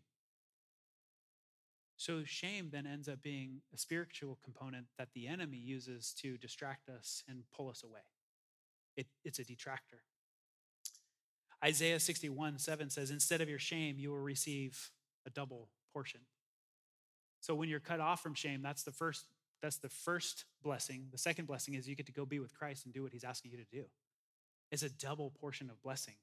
So, 2.02 2.24
shame 2.26 2.70
then 2.72 2.88
ends 2.88 3.08
up 3.08 3.22
being 3.22 3.62
a 3.72 3.78
spiritual 3.78 4.40
component 4.44 4.88
that 4.98 5.10
the 5.14 5.28
enemy 5.28 5.58
uses 5.58 6.16
to 6.22 6.36
distract 6.36 6.90
us 6.90 7.24
and 7.30 7.44
pull 7.56 7.70
us 7.70 7.84
away. 7.84 8.02
It, 8.98 9.06
it's 9.24 9.38
a 9.38 9.44
detractor. 9.44 10.02
Isaiah 11.64 12.00
61 12.00 12.58
7 12.58 12.90
says, 12.90 13.12
Instead 13.12 13.40
of 13.40 13.50
your 13.50 13.60
shame, 13.60 14.00
you 14.00 14.10
will 14.10 14.18
receive 14.18 14.90
a 15.28 15.30
double 15.30 15.70
portion. 15.94 16.22
So, 17.40 17.54
when 17.54 17.70
you're 17.70 17.80
cut 17.80 18.00
off 18.00 18.24
from 18.24 18.34
shame, 18.34 18.64
that's 18.64 18.82
the 18.82 18.92
first. 18.92 19.28
That's 19.62 19.78
the 19.78 19.90
first 19.90 20.46
blessing. 20.64 21.06
The 21.12 21.20
second 21.20 21.46
blessing 21.46 21.76
is 21.76 21.88
you 21.88 21.96
get 21.96 22.08
to 22.08 22.12
go 22.12 22.26
be 22.26 22.40
with 22.40 22.58
Christ 22.58 22.86
and 22.86 22.94
do 22.96 23.04
what 23.04 23.14
he's 23.14 23.24
asking 23.24 23.52
you 23.52 23.58
to 23.58 23.72
do. 23.72 23.84
It's 24.72 24.82
a 24.82 24.90
double 24.90 25.30
portion 25.40 25.70
of 25.70 25.80
blessing 25.84 26.16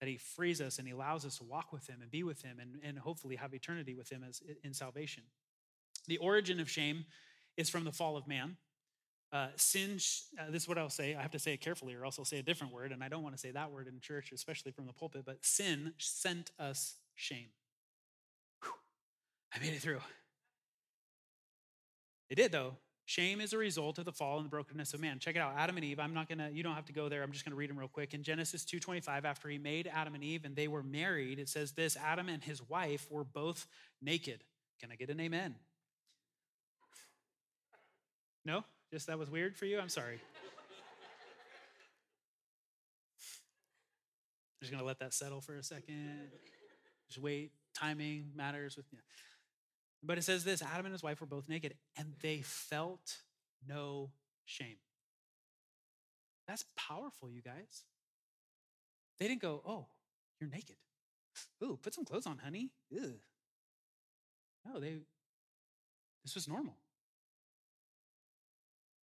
that 0.00 0.08
he 0.08 0.16
frees 0.16 0.60
us 0.60 0.78
and 0.78 0.86
he 0.86 0.92
allows 0.92 1.24
us 1.24 1.38
to 1.38 1.44
walk 1.44 1.72
with 1.72 1.86
him 1.86 2.02
and 2.02 2.10
be 2.10 2.22
with 2.22 2.42
him 2.42 2.58
and, 2.60 2.76
and 2.82 2.98
hopefully 2.98 3.36
have 3.36 3.54
eternity 3.54 3.94
with 3.94 4.10
him 4.10 4.24
as 4.28 4.42
in 4.62 4.74
salvation. 4.74 5.22
The 6.06 6.18
origin 6.18 6.60
of 6.60 6.70
shame 6.70 7.06
is 7.56 7.70
from 7.70 7.84
the 7.84 7.92
fall 7.92 8.16
of 8.16 8.26
man. 8.26 8.56
Uh, 9.32 9.48
sin, 9.56 9.98
uh, 10.38 10.50
this 10.50 10.62
is 10.62 10.68
what 10.68 10.78
I'll 10.78 10.88
say. 10.88 11.14
I 11.14 11.22
have 11.22 11.32
to 11.32 11.38
say 11.38 11.54
it 11.54 11.60
carefully, 11.60 11.94
or 11.94 12.04
else 12.04 12.18
I'll 12.18 12.24
say 12.24 12.38
a 12.38 12.42
different 12.42 12.72
word, 12.72 12.92
and 12.92 13.02
I 13.02 13.08
don't 13.08 13.22
want 13.22 13.34
to 13.34 13.40
say 13.40 13.50
that 13.50 13.72
word 13.72 13.88
in 13.88 13.98
church, 14.00 14.30
especially 14.32 14.70
from 14.70 14.86
the 14.86 14.92
pulpit. 14.92 15.24
But 15.26 15.44
sin 15.44 15.92
sent 15.98 16.52
us 16.58 16.96
shame. 17.16 17.48
Whew, 18.62 18.72
I 19.52 19.58
made 19.58 19.74
it 19.74 19.80
through. 19.80 20.00
It 22.30 22.36
did, 22.36 22.52
though. 22.52 22.76
Shame 23.06 23.42
is 23.42 23.52
a 23.52 23.58
result 23.58 23.98
of 23.98 24.06
the 24.06 24.12
fall 24.12 24.38
and 24.38 24.46
the 24.46 24.50
brokenness 24.50 24.94
of 24.94 25.00
man. 25.00 25.18
Check 25.18 25.36
it 25.36 25.38
out. 25.38 25.54
Adam 25.58 25.76
and 25.76 25.84
Eve, 25.84 26.00
I'm 26.00 26.14
not 26.14 26.26
gonna, 26.26 26.48
you 26.50 26.62
don't 26.62 26.74
have 26.74 26.86
to 26.86 26.92
go 26.92 27.10
there. 27.10 27.22
I'm 27.22 27.32
just 27.32 27.44
gonna 27.44 27.56
read 27.56 27.68
them 27.68 27.78
real 27.78 27.88
quick. 27.88 28.14
In 28.14 28.22
Genesis 28.22 28.64
2:25, 28.64 29.24
after 29.24 29.48
he 29.48 29.58
made 29.58 29.90
Adam 29.92 30.14
and 30.14 30.24
Eve 30.24 30.46
and 30.46 30.56
they 30.56 30.68
were 30.68 30.82
married, 30.82 31.38
it 31.38 31.50
says 31.50 31.72
this 31.72 31.96
Adam 31.98 32.30
and 32.30 32.42
his 32.42 32.66
wife 32.66 33.06
were 33.10 33.24
both 33.24 33.66
naked. 34.00 34.42
Can 34.80 34.90
I 34.90 34.96
get 34.96 35.10
an 35.10 35.20
amen? 35.20 35.54
No? 38.46 38.64
Just 38.90 39.06
that 39.08 39.18
was 39.18 39.30
weird 39.30 39.56
for 39.56 39.66
you? 39.66 39.78
I'm 39.78 39.90
sorry. 39.90 40.18
just 44.60 44.72
gonna 44.72 44.84
let 44.84 44.98
that 45.00 45.12
settle 45.12 45.42
for 45.42 45.56
a 45.56 45.62
second. 45.62 46.30
Just 47.08 47.18
wait. 47.20 47.52
Timing 47.74 48.30
matters 48.34 48.76
with 48.76 48.86
you. 48.92 48.98
But 50.06 50.18
it 50.18 50.22
says 50.22 50.44
this 50.44 50.62
Adam 50.62 50.86
and 50.86 50.92
his 50.92 51.02
wife 51.02 51.20
were 51.20 51.26
both 51.26 51.48
naked, 51.48 51.74
and 51.96 52.14
they 52.20 52.42
felt 52.42 53.18
no 53.66 54.10
shame. 54.44 54.76
That's 56.46 56.64
powerful, 56.76 57.30
you 57.30 57.40
guys. 57.40 57.84
They 59.18 59.28
didn't 59.28 59.40
go, 59.40 59.62
oh, 59.66 59.86
you're 60.40 60.50
naked. 60.50 60.76
Ooh, 61.62 61.78
put 61.80 61.94
some 61.94 62.04
clothes 62.04 62.26
on, 62.26 62.38
honey. 62.38 62.70
Ugh. 62.94 63.14
No, 64.66 64.80
they, 64.80 64.96
this 66.22 66.34
was 66.34 66.48
normal. 66.48 66.76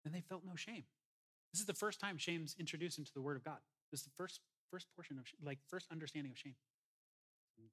And 0.06 0.14
they 0.14 0.22
felt 0.22 0.44
no 0.46 0.56
shame. 0.56 0.84
This 1.52 1.62
is 1.62 1.66
the 1.66 1.74
first 1.74 2.00
time 2.00 2.18
shame's 2.18 2.56
introduced 2.60 3.00
into 3.00 3.12
the 3.14 3.22
Word 3.22 3.38
of 3.38 3.44
God. 3.44 3.58
This 3.92 4.02
is 4.02 4.06
the 4.06 4.14
first, 4.16 4.40
first 4.70 4.88
portion 4.96 5.18
of, 5.18 5.26
like, 5.44 5.60
first 5.68 5.88
understanding 5.92 6.32
of 6.32 6.38
shame. 6.38 6.56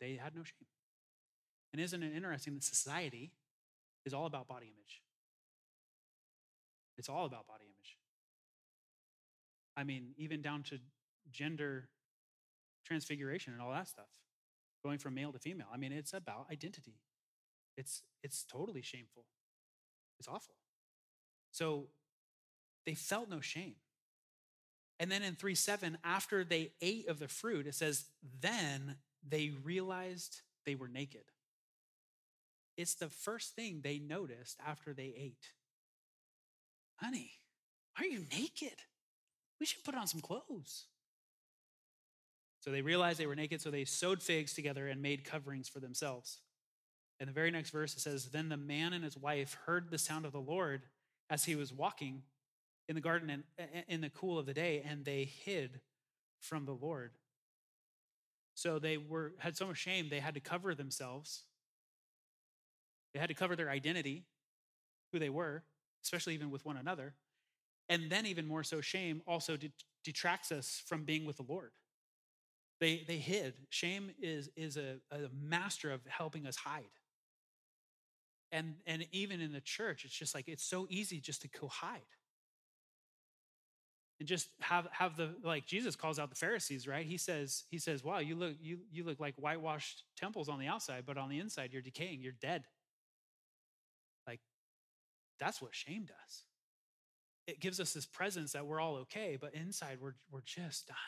They 0.01 0.17
had 0.17 0.35
no 0.35 0.45
shame. 0.45 0.67
And 1.73 1.83
isn't 1.83 2.03
it 2.03 2.15
interesting 2.15 2.55
that 2.55 2.65
society 2.65 3.33
is 4.05 4.15
all 4.15 4.27
about 4.27 4.49
body 4.49 4.67
image? 4.67 5.03
It's 6.97 7.09
all 7.09 7.27
about 7.27 7.47
body 7.47 7.65
image. 7.65 7.97
I 9.77 9.85
mean, 9.85 10.15
even 10.17 10.43
down 10.43 10.63
to 10.65 10.79
gender 11.31 11.89
transfiguration 12.85 13.53
and 13.53 13.63
all 13.63 13.71
that 13.71 13.87
stuff, 13.87 14.09
going 14.83 14.99
from 14.99 15.15
male 15.15 15.33
to 15.33 15.39
female. 15.39 15.69
I 15.73 15.77
mean, 15.77 15.93
it's 15.93 16.13
about 16.13 16.47
identity. 16.51 16.95
It's 17.77 18.03
it's 18.23 18.45
totally 18.45 18.83
shameful. 18.83 19.25
It's 20.19 20.29
awful. 20.29 20.55
So 21.53 21.87
they 22.85 22.95
felt 22.95 23.29
no 23.29 23.41
shame. 23.41 23.77
And 25.01 25.13
then 25.13 25.23
in 25.23 25.37
3 25.37 25.55
7, 25.55 25.99
after 26.03 26.43
they 26.43 26.73
ate 26.81 27.09
of 27.09 27.19
the 27.21 27.29
fruit, 27.29 27.67
it 27.67 27.75
says, 27.75 28.07
then 28.41 28.97
they 29.27 29.53
realized 29.63 30.41
they 30.67 30.75
were 30.75 30.89
naked. 30.89 31.23
It's 32.79 32.95
the 32.95 33.09
first 33.09 33.57
thing 33.57 33.81
they 33.83 33.99
noticed 33.99 34.57
after 34.65 34.95
they 34.95 35.13
ate. 35.17 35.53
Honey, 36.97 37.33
are 37.99 38.05
you 38.05 38.25
naked? 38.33 38.79
We 39.59 39.67
should 39.67 39.83
put 39.83 39.97
on 39.97 40.07
some 40.07 40.21
clothes. 40.21 40.85
So 42.61 42.71
they 42.71 42.81
realized 42.81 43.19
they 43.19 43.27
were 43.27 43.35
naked, 43.35 43.61
so 43.61 43.73
they 43.73 43.85
sewed 43.85 44.23
figs 44.23 44.55
together 44.55 44.87
and 44.87 45.03
made 45.03 45.25
coverings 45.25 45.69
for 45.69 45.81
themselves. 45.81 46.39
In 47.19 47.27
the 47.27 47.33
very 47.33 47.51
next 47.51 47.71
verse, 47.71 47.95
it 47.95 48.01
says, 48.01 48.27
Then 48.27 48.49
the 48.49 48.57
man 48.57 48.93
and 48.93 49.03
his 49.03 49.17
wife 49.17 49.59
heard 49.67 49.91
the 49.91 49.99
sound 49.99 50.25
of 50.25 50.31
the 50.31 50.39
Lord 50.39 50.83
as 51.29 51.45
he 51.45 51.57
was 51.57 51.73
walking 51.73 52.23
in 52.89 52.95
the 52.95 53.01
garden 53.01 53.43
in 53.89 54.01
the 54.01 54.11
cool 54.11 54.39
of 54.39 54.47
the 54.47 54.55
day, 54.55 54.85
and 54.89 55.05
they 55.05 55.25
hid 55.25 55.81
from 56.39 56.65
the 56.65 56.73
Lord. 56.73 57.11
So 58.55 58.79
they 58.79 58.99
were 58.99 59.33
had 59.39 59.57
so 59.57 59.67
much 59.67 59.79
shame 59.79 60.09
they 60.09 60.21
had 60.21 60.35
to 60.35 60.41
cover 60.41 60.77
themselves 60.77 61.43
they 63.13 63.21
had 63.21 63.29
to 63.29 63.35
cover 63.35 63.57
their 63.57 63.71
identity, 63.71 64.25
who 65.13 65.19
they 65.19 65.31
were, 65.31 65.63
especially 66.05 66.35
even 66.35 66.51
with 66.51 66.65
one 66.65 66.77
another. 66.77 67.15
And 67.89 68.11
then, 68.11 68.27
even 68.27 68.47
more 68.47 68.63
so, 68.63 68.81
shame 68.81 69.23
also 69.27 69.57
detracts 70.05 70.53
us 70.53 70.83
from 70.87 71.05
being 71.05 71.25
with 71.25 71.37
the 71.39 71.45
Lord. 71.49 71.73
They, 72.81 73.05
they 73.09 73.17
hid. 73.17 73.55
Shame 73.71 74.11
is, 74.21 74.51
is 74.57 74.77
a, 74.77 74.97
a 75.11 75.29
master 75.33 75.91
of 75.91 76.03
helping 76.07 76.47
us 76.47 76.57
hide. 76.57 76.85
And, 78.53 78.77
and 78.87 79.07
even 79.11 79.41
in 79.41 79.53
the 79.53 79.61
church, 79.61 80.05
it's 80.05 80.15
just 80.15 80.35
like 80.35 80.49
it's 80.49 80.65
so 80.65 80.87
easy 80.91 81.21
just 81.21 81.43
to 81.43 81.49
go 81.49 81.67
hide 81.67 82.01
and 84.21 84.29
just 84.29 84.49
have 84.61 84.89
have 84.91 85.17
the 85.17 85.35
like 85.45 85.67
Jesus 85.67 85.95
calls 85.95 86.19
out 86.19 86.31
the 86.31 86.37
Pharisees, 86.37 86.89
right? 86.89 87.07
He 87.07 87.17
says 87.17 87.65
he 87.71 87.79
says, 87.79 88.03
"Wow, 88.03 88.19
you 88.19 88.35
look 88.35 88.55
you 88.61 88.79
you 88.91 89.05
look 89.05 89.21
like 89.21 89.35
whitewashed 89.37 90.05
temples 90.17 90.49
on 90.49 90.59
the 90.59 90.67
outside, 90.67 91.05
but 91.07 91.17
on 91.17 91.29
the 91.29 91.39
inside 91.39 91.73
you're 91.73 91.83
decaying, 91.83 92.21
you're 92.23 92.33
dead." 92.33 92.65
That's 95.39 95.63
what 95.63 95.75
shame 95.75 96.05
does. 96.05 96.45
It 97.47 97.61
gives 97.61 97.81
us 97.81 97.93
this 97.93 98.07
presence 98.07 98.53
that 98.53 98.67
we're 98.67 98.81
all 98.81 98.97
okay, 98.97 99.39
but 99.41 99.55
inside 99.55 99.99
we're, 100.01 100.15
we're 100.31 100.43
just 100.45 100.87
dying. 100.87 100.99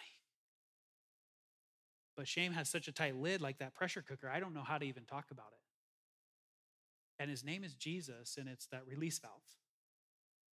But 2.17 2.29
shame 2.29 2.53
has 2.53 2.69
such 2.69 2.89
a 2.89 2.93
tight 2.93 3.17
lid, 3.17 3.41
like 3.41 3.59
that 3.59 3.75
pressure 3.75 4.03
cooker. 4.03 4.29
I 4.29 4.41
don't 4.41 4.55
know 4.55 4.63
how 4.63 4.79
to 4.79 4.85
even 4.87 5.05
talk 5.05 5.27
about 5.31 5.53
it. 5.53 7.23
And 7.23 7.31
his 7.31 7.45
name 7.45 7.65
is 7.65 7.75
Jesus, 7.75 8.37
and 8.39 8.49
it's 8.49 8.67
that 8.67 8.87
release 8.87 9.19
valve 9.19 9.43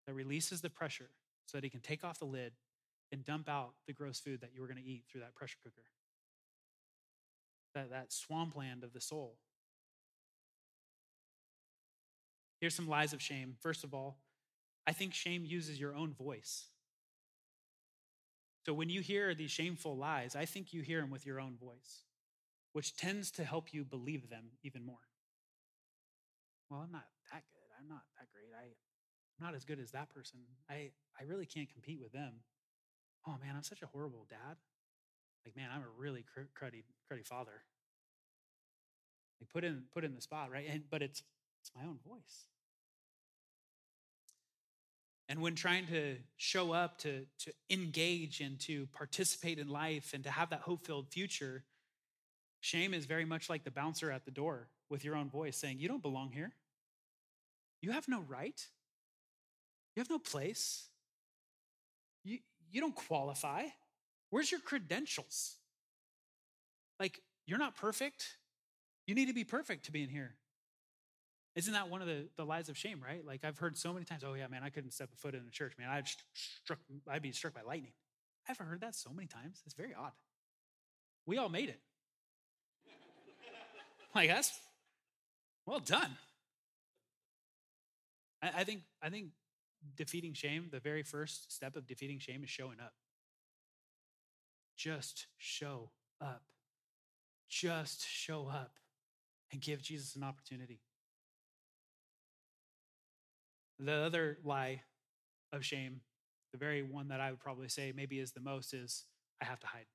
that 0.07 0.13
releases 0.13 0.61
the 0.61 0.69
pressure 0.69 1.09
so 1.45 1.57
that 1.57 1.63
he 1.63 1.69
can 1.69 1.81
take 1.81 2.03
off 2.03 2.19
the 2.19 2.25
lid 2.25 2.53
and 3.11 3.23
dump 3.23 3.47
out 3.47 3.73
the 3.85 3.93
gross 3.93 4.19
food 4.19 4.41
that 4.41 4.51
you 4.53 4.61
were 4.61 4.67
going 4.67 4.81
to 4.81 4.83
eat 4.83 5.03
through 5.09 5.21
that 5.21 5.35
pressure 5.35 5.57
cooker. 5.63 5.85
That, 7.75 7.91
that 7.91 8.11
swampland 8.11 8.83
of 8.83 8.93
the 8.93 9.01
soul. 9.01 9.37
Here's 12.59 12.75
some 12.75 12.87
lies 12.87 13.13
of 13.13 13.21
shame. 13.21 13.55
First 13.61 13.83
of 13.83 13.93
all, 13.93 14.17
I 14.85 14.93
think 14.93 15.13
shame 15.13 15.45
uses 15.45 15.79
your 15.79 15.95
own 15.95 16.13
voice. 16.13 16.67
So 18.65 18.73
when 18.73 18.89
you 18.89 19.01
hear 19.01 19.33
these 19.33 19.51
shameful 19.51 19.95
lies, 19.95 20.35
I 20.35 20.45
think 20.45 20.73
you 20.73 20.81
hear 20.81 21.01
them 21.01 21.09
with 21.09 21.25
your 21.25 21.39
own 21.39 21.55
voice, 21.55 22.03
which 22.73 22.95
tends 22.97 23.31
to 23.31 23.43
help 23.43 23.73
you 23.73 23.85
believe 23.85 24.29
them 24.29 24.45
even 24.63 24.85
more. 24.85 25.07
Well, 26.69 26.81
I'm 26.81 26.91
not 26.91 27.05
that 27.31 27.43
good. 27.53 27.69
I'm 27.79 27.87
not 27.87 28.01
that 28.19 28.27
great. 28.33 28.51
I, 28.53 28.65
I'm 28.65 29.45
not 29.45 29.55
as 29.55 29.63
good 29.63 29.79
as 29.79 29.91
that 29.91 30.09
person. 30.09 30.39
I, 30.69 30.91
I 31.19 31.23
really 31.25 31.45
can't 31.45 31.71
compete 31.71 31.99
with 32.01 32.11
them. 32.11 32.41
Oh 33.25 33.35
man, 33.41 33.55
I'm 33.55 33.63
such 33.63 33.81
a 33.81 33.87
horrible 33.87 34.25
dad. 34.29 34.57
Like, 35.45 35.55
man, 35.55 35.69
I'm 35.73 35.81
a 35.81 35.97
really 35.97 36.25
cruddy, 36.35 36.83
cruddy 37.09 37.25
father. 37.25 37.63
Like 39.39 39.49
put 39.49 39.63
in 39.63 39.83
put 39.93 40.03
in 40.03 40.15
the 40.15 40.21
spot, 40.21 40.51
right? 40.51 40.65
And 40.69 40.83
but 40.89 41.01
it's 41.01 41.23
it's 41.67 41.75
my 41.75 41.88
own 41.88 41.99
voice. 42.08 42.47
And 45.30 45.41
when 45.41 45.56
trying 45.56 45.88
to 45.88 46.15
show 46.38 46.71
up, 46.71 46.99
to, 46.99 47.25
to 47.39 47.51
engage 47.69 48.39
and 48.39 48.60
to 48.62 48.88
participate 48.93 49.60
in 49.60 49.67
life 49.67 50.12
and 50.13 50.23
to 50.23 50.30
have 50.30 50.51
that 50.51 50.62
hope 50.62 50.86
filled 50.86 51.10
future, 51.10 51.65
shame 52.62 52.93
is 52.93 53.06
very 53.06 53.25
much 53.25 53.49
like 53.49 53.65
the 53.65 53.71
bouncer 53.71 54.10
at 54.10 54.23
the 54.23 54.32
door 54.32 54.69
with 54.89 55.03
your 55.03 55.15
own 55.15 55.30
voice 55.30 55.58
saying, 55.58 55.80
You 55.80 55.89
don't 55.89 56.01
belong 56.01 56.32
here. 56.32 56.53
You 57.82 57.91
have 57.91 58.08
no 58.08 58.21
right. 58.21 58.65
You 59.95 59.99
have 60.01 60.10
no 60.10 60.19
place. 60.19 60.88
You, 62.23 62.39
you 62.71 62.80
don't 62.80 62.95
qualify. 62.95 63.63
Where's 64.30 64.51
your 64.51 64.62
credentials? 64.62 65.56
Like, 66.99 67.19
you're 67.45 67.60
not 67.60 67.75
perfect. 67.75 68.38
You 69.06 69.15
need 69.15 69.27
to 69.27 69.34
be 69.34 69.43
perfect 69.43 69.86
to 69.86 69.91
be 69.91 70.03
in 70.03 70.10
here. 70.10 70.36
Isn't 71.57 71.73
that 71.73 71.89
one 71.89 72.03
of 72.03 72.07
the, 72.07 72.27
the 72.37 72.45
lies 72.45 72.69
of 72.69 72.77
shame, 72.77 73.01
right? 73.03 73.25
Like 73.25 73.43
I've 73.43 73.57
heard 73.57 73.75
so 73.75 73.91
many 73.91 74.05
times, 74.05 74.23
oh 74.23 74.35
yeah, 74.35 74.45
man, 74.47 74.61
I 74.63 74.69
couldn't 74.69 74.91
step 74.91 75.09
a 75.11 75.17
foot 75.17 75.33
in 75.33 75.41
a 75.41 75.49
church, 75.49 75.73
man. 75.79 75.89
I'd 75.89 76.05
struck, 76.63 76.77
I'd 77.09 77.23
be 77.23 77.31
struck 77.31 77.55
by 77.55 77.61
lightning. 77.61 77.93
I've 78.47 78.59
heard 78.59 78.81
that 78.81 78.93
so 78.93 79.09
many 79.11 79.27
times. 79.27 79.63
It's 79.65 79.73
very 79.73 79.95
odd. 79.99 80.11
We 81.25 81.39
all 81.39 81.49
made 81.49 81.69
it. 81.69 81.79
like 84.15 84.29
that's 84.29 84.57
well 85.65 85.79
done. 85.79 86.15
I, 88.43 88.51
I 88.57 88.63
think 88.63 88.81
I 89.01 89.09
think 89.09 89.29
defeating 89.95 90.33
shame, 90.33 90.67
the 90.71 90.79
very 90.79 91.01
first 91.01 91.51
step 91.51 91.75
of 91.75 91.87
defeating 91.87 92.19
shame 92.19 92.43
is 92.43 92.51
showing 92.51 92.79
up. 92.79 92.93
Just 94.77 95.25
show 95.39 95.89
up. 96.21 96.43
Just 97.49 98.07
show 98.07 98.47
up 98.47 98.73
and 99.51 99.59
give 99.59 99.81
Jesus 99.81 100.15
an 100.15 100.23
opportunity. 100.23 100.81
The 103.79 103.93
other 103.93 104.37
lie 104.43 104.81
of 105.53 105.63
shame, 105.63 106.01
the 106.51 106.57
very 106.57 106.81
one 106.81 107.09
that 107.09 107.19
I 107.19 107.31
would 107.31 107.39
probably 107.39 107.69
say 107.69 107.93
maybe 107.95 108.19
is 108.19 108.31
the 108.31 108.41
most, 108.41 108.73
is 108.73 109.05
I 109.41 109.45
have 109.45 109.59
to 109.59 109.67
hide. 109.67 109.85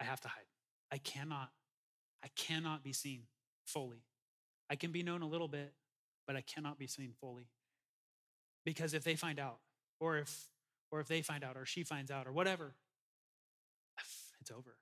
I 0.00 0.04
have 0.04 0.20
to 0.22 0.28
hide. 0.28 0.46
I 0.90 0.98
cannot, 0.98 1.50
I 2.24 2.28
cannot 2.36 2.82
be 2.82 2.92
seen 2.92 3.22
fully. 3.64 4.04
I 4.70 4.76
can 4.76 4.92
be 4.92 5.02
known 5.02 5.22
a 5.22 5.28
little 5.28 5.48
bit, 5.48 5.72
but 6.26 6.36
I 6.36 6.40
cannot 6.40 6.78
be 6.78 6.86
seen 6.86 7.12
fully. 7.20 7.48
Because 8.64 8.94
if 8.94 9.04
they 9.04 9.16
find 9.16 9.38
out, 9.38 9.58
or 10.00 10.18
if 10.18 10.48
or 10.90 11.00
if 11.00 11.08
they 11.08 11.22
find 11.22 11.42
out, 11.42 11.56
or 11.56 11.64
she 11.64 11.84
finds 11.84 12.10
out, 12.10 12.26
or 12.26 12.32
whatever, 12.32 12.74
it's 14.40 14.50
over. 14.50 14.76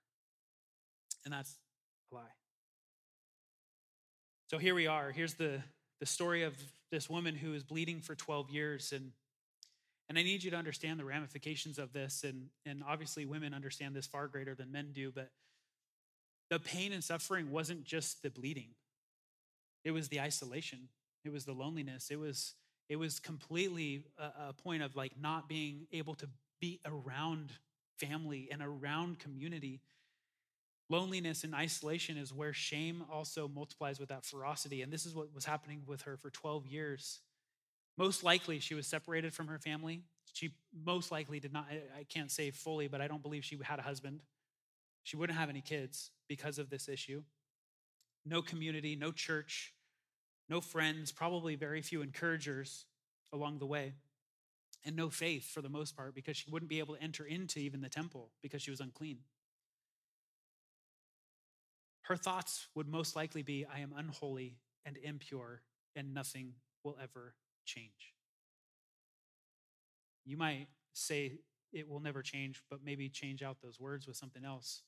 And 1.25 1.33
that's 1.33 1.57
a 2.11 2.17
lie. 2.17 2.23
So 4.51 4.59
here 4.59 4.75
we 4.75 4.89
are. 4.89 5.13
Here's 5.13 5.35
the, 5.35 5.63
the 6.01 6.07
story 6.07 6.43
of 6.43 6.55
this 6.91 7.09
woman 7.09 7.35
who 7.35 7.55
is 7.55 7.63
bleeding 7.63 8.01
for 8.01 8.15
12 8.15 8.51
years. 8.51 8.93
And, 8.93 9.13
and 10.09 10.19
I 10.19 10.23
need 10.23 10.43
you 10.43 10.51
to 10.51 10.57
understand 10.57 10.99
the 10.99 11.05
ramifications 11.05 11.79
of 11.79 11.93
this. 11.93 12.25
And, 12.25 12.47
and 12.67 12.83
obviously, 12.87 13.25
women 13.25 13.55
understand 13.55 13.95
this 13.95 14.07
far 14.07 14.27
greater 14.27 14.55
than 14.55 14.73
men 14.73 14.91
do. 14.93 15.13
But 15.13 15.31
the 16.51 16.59
pain 16.59 16.93
and 16.93 17.03
suffering 17.03 17.51
wasn't 17.51 17.85
just 17.85 18.23
the 18.23 18.31
bleeding, 18.31 18.71
it 19.85 19.93
was 19.93 20.09
the 20.09 20.21
isolation, 20.21 20.89
it 21.25 21.33
was 21.33 21.45
the 21.45 21.53
loneliness, 21.53 22.11
it 22.11 22.19
was, 22.19 22.55
it 22.89 22.97
was 22.97 23.21
completely 23.21 24.05
a, 24.19 24.49
a 24.49 24.53
point 24.53 24.83
of 24.83 24.97
like 24.97 25.13
not 25.21 25.49
being 25.49 25.87
able 25.93 26.15
to 26.17 26.29
be 26.61 26.81
around 26.85 27.53
family 27.99 28.49
and 28.51 28.63
around 28.63 29.19
community. 29.19 29.81
Loneliness 30.91 31.45
and 31.45 31.55
isolation 31.55 32.17
is 32.17 32.35
where 32.35 32.53
shame 32.53 33.05
also 33.11 33.47
multiplies 33.47 34.01
with 34.01 34.09
that 34.09 34.25
ferocity. 34.25 34.83
And 34.83 34.93
this 34.93 35.07
is 35.07 35.15
what 35.15 35.33
was 35.33 35.45
happening 35.45 35.83
with 35.87 36.03
her 36.03 36.17
for 36.17 36.31
12 36.31 36.67
years. 36.67 37.21
Most 37.97 38.25
likely, 38.25 38.59
she 38.59 38.75
was 38.75 38.89
separated 38.89 39.33
from 39.33 39.47
her 39.47 39.59
family. 39.59 40.03
She 40.33 40.51
most 40.85 41.13
likely 41.13 41.39
did 41.39 41.53
not, 41.53 41.67
I 41.97 42.03
can't 42.03 42.31
say 42.31 42.51
fully, 42.51 42.89
but 42.89 43.01
I 43.01 43.07
don't 43.07 43.23
believe 43.23 43.45
she 43.45 43.57
had 43.63 43.79
a 43.79 43.83
husband. 43.83 44.23
She 45.05 45.17
wouldn't 45.17 45.39
have 45.39 45.49
any 45.49 45.61
kids 45.61 46.11
because 46.29 46.59
of 46.59 46.71
this 46.71 46.89
issue. 46.89 47.23
No 48.27 48.43
community, 48.43 48.97
no 48.97 49.13
church, 49.13 49.73
no 50.49 50.61
friends, 50.61 51.13
probably 51.13 51.55
very 51.55 51.83
few 51.83 52.03
encouragers 52.03 52.87
along 53.33 53.61
the 53.61 53.67
way, 53.67 53.95
and 54.85 54.97
no 54.97 55.09
faith 55.09 55.49
for 55.49 55.63
the 55.63 55.69
most 55.69 55.97
part 55.97 56.17
because 56.17 56.37
she 56.37 56.51
wouldn't 56.51 56.69
be 56.69 56.81
able 56.81 56.97
to 56.97 57.03
enter 57.03 57.25
into 57.25 57.61
even 57.61 57.81
the 57.81 57.89
temple 57.89 58.31
because 58.43 58.61
she 58.61 58.73
was 58.73 58.81
unclean 58.81 59.19
her 62.11 62.17
thoughts 62.17 62.67
would 62.75 62.89
most 62.89 63.15
likely 63.15 63.43
be 63.43 63.65
I 63.73 63.79
am 63.79 63.95
unholy 63.97 64.57
and 64.85 64.97
impure, 64.97 65.63
and 65.95 66.13
nothing 66.13 66.55
will 66.83 66.99
ever 67.01 67.37
change. 67.65 68.15
You 70.25 70.37
might 70.37 70.67
say 70.93 71.39
it 71.73 71.89
will 71.89 72.01
never 72.01 72.21
change, 72.21 72.65
but 72.69 72.81
maybe 72.85 73.09
change 73.09 73.45
out 73.45 73.59
those 73.63 73.79
words 73.79 74.09
with 74.09 74.17
something 74.17 74.45
else. 74.45 74.83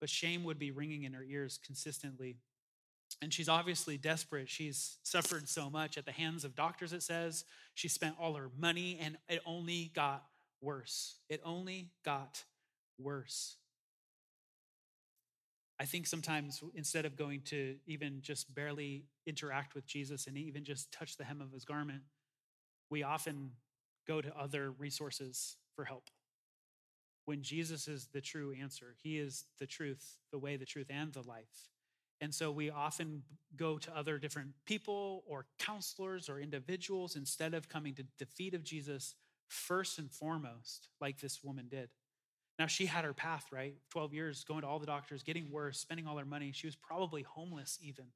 But 0.00 0.10
shame 0.10 0.44
would 0.44 0.58
be 0.58 0.70
ringing 0.70 1.04
in 1.04 1.14
her 1.14 1.24
ears 1.24 1.58
consistently. 1.64 2.36
And 3.22 3.32
she's 3.32 3.48
obviously 3.48 3.96
desperate. 3.96 4.50
She's 4.50 4.98
suffered 5.04 5.48
so 5.48 5.70
much 5.70 5.96
at 5.96 6.04
the 6.04 6.12
hands 6.12 6.44
of 6.44 6.54
doctors, 6.54 6.92
it 6.92 7.02
says. 7.02 7.46
She 7.72 7.88
spent 7.88 8.16
all 8.20 8.34
her 8.34 8.50
money, 8.58 8.98
and 9.00 9.16
it 9.30 9.40
only 9.46 9.92
got 9.94 10.26
worse. 10.60 11.16
It 11.30 11.40
only 11.42 11.88
got 12.04 12.44
worse. 12.98 13.56
I 15.80 15.84
think 15.84 16.06
sometimes 16.06 16.62
instead 16.74 17.04
of 17.04 17.16
going 17.16 17.42
to 17.46 17.76
even 17.86 18.20
just 18.20 18.52
barely 18.52 19.04
interact 19.26 19.74
with 19.74 19.86
Jesus 19.86 20.26
and 20.26 20.36
even 20.36 20.64
just 20.64 20.90
touch 20.90 21.16
the 21.16 21.24
hem 21.24 21.40
of 21.40 21.52
his 21.52 21.64
garment, 21.64 22.02
we 22.90 23.02
often 23.02 23.52
go 24.06 24.20
to 24.20 24.36
other 24.36 24.72
resources 24.72 25.56
for 25.76 25.84
help. 25.84 26.10
When 27.26 27.42
Jesus 27.42 27.86
is 27.86 28.08
the 28.12 28.20
true 28.20 28.54
answer, 28.58 28.96
he 29.02 29.18
is 29.18 29.44
the 29.60 29.66
truth, 29.66 30.16
the 30.32 30.38
way, 30.38 30.56
the 30.56 30.64
truth, 30.64 30.86
and 30.90 31.12
the 31.12 31.22
life. 31.22 31.68
And 32.20 32.34
so 32.34 32.50
we 32.50 32.70
often 32.70 33.22
go 33.54 33.78
to 33.78 33.96
other 33.96 34.18
different 34.18 34.50
people 34.66 35.22
or 35.26 35.46
counselors 35.58 36.28
or 36.28 36.40
individuals 36.40 37.14
instead 37.14 37.54
of 37.54 37.68
coming 37.68 37.94
to 37.94 38.04
the 38.18 38.26
feet 38.26 38.54
of 38.54 38.64
Jesus 38.64 39.14
first 39.46 39.98
and 39.98 40.10
foremost, 40.10 40.88
like 41.00 41.20
this 41.20 41.44
woman 41.44 41.68
did. 41.68 41.90
Now, 42.58 42.66
she 42.66 42.86
had 42.86 43.04
her 43.04 43.12
path, 43.12 43.46
right? 43.52 43.74
12 43.90 44.12
years 44.12 44.44
going 44.44 44.62
to 44.62 44.66
all 44.66 44.80
the 44.80 44.86
doctors, 44.86 45.22
getting 45.22 45.50
worse, 45.50 45.78
spending 45.78 46.06
all 46.06 46.18
her 46.18 46.24
money. 46.24 46.50
She 46.52 46.66
was 46.66 46.74
probably 46.74 47.22
homeless, 47.22 47.78
even. 47.80 48.06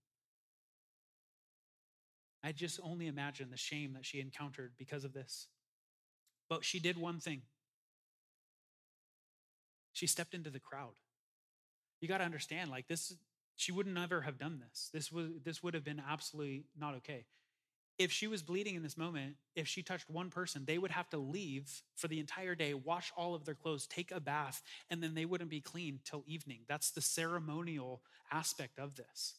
I 2.43 2.51
just 2.51 2.81
only 2.83 3.07
imagine 3.07 3.51
the 3.51 3.57
shame 3.57 3.93
that 3.93 4.05
she 4.05 4.21
encountered 4.21 4.73
because 4.77 5.05
of 5.05 5.13
this. 5.13 5.47
But 6.49 6.65
she 6.65 6.81
did 6.81 6.99
one 6.99 7.21
thing 7.21 7.43
she 9.93 10.07
stepped 10.07 10.35
into 10.35 10.51
the 10.51 10.59
crowd. 10.59 10.95
You 12.01 12.09
got 12.09 12.19
to 12.19 12.25
understand, 12.25 12.71
like, 12.71 12.89
this, 12.89 13.15
she 13.57 13.71
would 13.71 13.87
never 13.87 14.23
have 14.23 14.39
done 14.39 14.61
this. 14.67 14.91
This, 14.93 15.13
was, 15.13 15.29
this 15.45 15.63
would 15.63 15.75
have 15.75 15.85
been 15.85 16.03
absolutely 16.09 16.65
not 16.77 16.95
okay 16.97 17.27
if 17.99 18.11
she 18.11 18.27
was 18.27 18.43
bleeding 18.43 18.75
in 18.75 18.83
this 18.83 18.97
moment, 18.97 19.37
if 19.55 19.69
she 19.69 19.83
touched 19.83 20.09
one 20.09 20.31
person, 20.31 20.65
they 20.65 20.79
would 20.79 20.91
have 20.91 21.09
to 21.11 21.19
leave 21.19 21.83
for 21.95 22.09
the 22.09 22.21
entire 22.21 22.55
day, 22.55 22.75
wash 22.75 23.13
all 23.17 23.35
of 23.35 23.45
their 23.45 23.55
clothes, 23.55 23.87
take 23.87 24.11
a 24.11 24.21
bath, 24.21 24.63
and 24.91 25.03
then 25.03 25.15
they 25.15 25.25
wouldn't 25.25 25.51
be 25.51 25.61
clean 25.61 26.01
till 26.05 26.25
evening. 26.27 26.61
That's 26.69 26.91
the 26.91 27.01
ceremonial 27.01 28.03
aspect 28.31 28.79
of 28.79 28.97
this. 28.97 29.35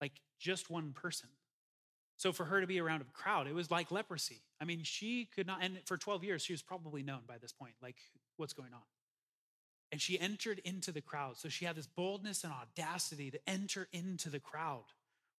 Like 0.00 0.12
just 0.38 0.70
one 0.70 0.92
person. 0.92 1.28
So 2.16 2.32
for 2.32 2.44
her 2.44 2.60
to 2.60 2.66
be 2.66 2.80
around 2.80 3.02
a 3.02 3.04
crowd, 3.12 3.48
it 3.48 3.54
was 3.54 3.70
like 3.70 3.90
leprosy. 3.90 4.42
I 4.60 4.64
mean, 4.64 4.82
she 4.84 5.28
could 5.34 5.46
not, 5.46 5.58
and 5.60 5.78
for 5.84 5.96
12 5.96 6.22
years, 6.22 6.42
she 6.42 6.52
was 6.52 6.62
probably 6.62 7.02
known 7.02 7.22
by 7.26 7.38
this 7.38 7.52
point, 7.52 7.74
like 7.82 7.96
what's 8.36 8.52
going 8.52 8.72
on. 8.72 8.82
And 9.90 10.00
she 10.00 10.18
entered 10.18 10.60
into 10.64 10.92
the 10.92 11.00
crowd. 11.00 11.36
So 11.36 11.48
she 11.48 11.64
had 11.64 11.76
this 11.76 11.86
boldness 11.86 12.44
and 12.44 12.52
audacity 12.52 13.30
to 13.30 13.38
enter 13.48 13.88
into 13.92 14.30
the 14.30 14.40
crowd 14.40 14.84